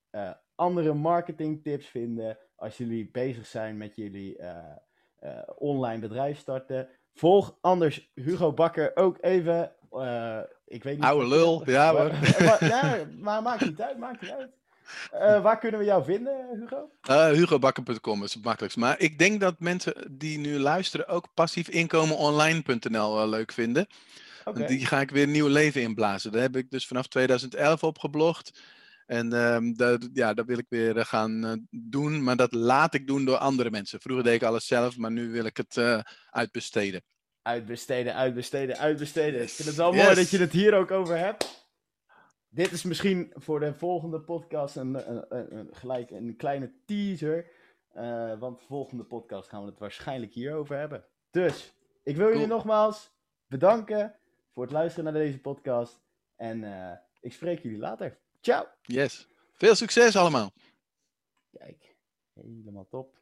[0.55, 2.37] andere marketing tips vinden.
[2.55, 4.39] Als jullie bezig zijn met jullie
[5.55, 6.89] online bedrijf starten.
[7.13, 9.71] Volg anders Hugo Bakker ook even.
[9.91, 11.93] eh, ik weet niet Oude lul, ja.
[11.93, 14.49] Wa- ja, maar maakt niet uit, maakt niet uit.
[15.11, 16.89] Eh, waar kunnen we jou vinden, Hugo?
[17.09, 18.77] Uh, HugoBakker.com is het makkelijkst.
[18.77, 23.87] Maar ik denk dat mensen die nu luisteren ook passiefinkomenonline.nl uh, leuk vinden.
[24.67, 26.31] Die ga ik weer een nieuw leven inblazen.
[26.31, 28.51] Daar heb ik dus vanaf 2011 op geblogd.
[29.05, 32.23] En ehm dat, ja, dat wil ik weer eh, gaan eh, doen.
[32.23, 34.01] Maar dat laat ik doen door andere mensen.
[34.01, 35.99] Vroeger deed ik alles zelf, maar nu wil ik het eh,
[36.29, 37.03] uitbesteden.
[37.41, 39.41] Uitbesteden, uitbesteden, uitbesteden.
[39.41, 40.03] Ik vind het wel Yes.
[40.03, 41.67] mooi dat je het hier ook over hebt.
[42.49, 47.45] Dit is misschien voor de volgende podcast een, een, een, een- gelijk een kleine teaser.
[48.39, 51.05] Want de volgende podcast gaan we het waarschijnlijk hierover hebben.
[51.31, 51.73] Dus,
[52.03, 53.11] ik wil jullie nogmaals
[53.47, 54.15] bedanken
[54.53, 56.01] voor het luisteren naar deze podcast.
[56.35, 56.63] En
[57.21, 58.17] ik spreek jullie later.
[58.43, 58.67] Ciao!
[58.81, 59.27] Yes.
[59.53, 60.51] Veel succes allemaal.
[61.57, 61.95] Kijk,
[62.33, 63.15] helemaal top.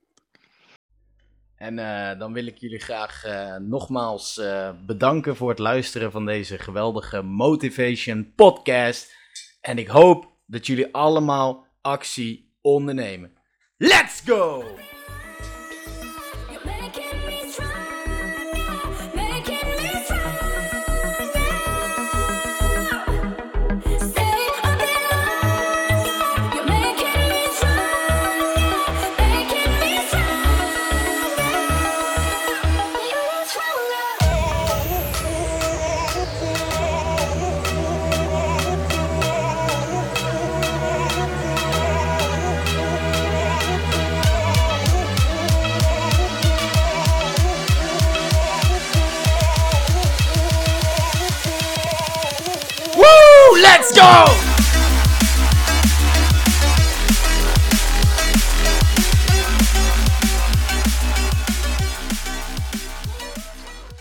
[1.56, 6.26] En eh, dan wil ik jullie graag eh, nogmaals eh, bedanken voor het luisteren van
[6.26, 9.16] deze geweldige Motivation Podcast.
[9.60, 13.38] En ik hoop dat jullie allemaal actie ondernemen.
[13.78, 14.64] Let's go!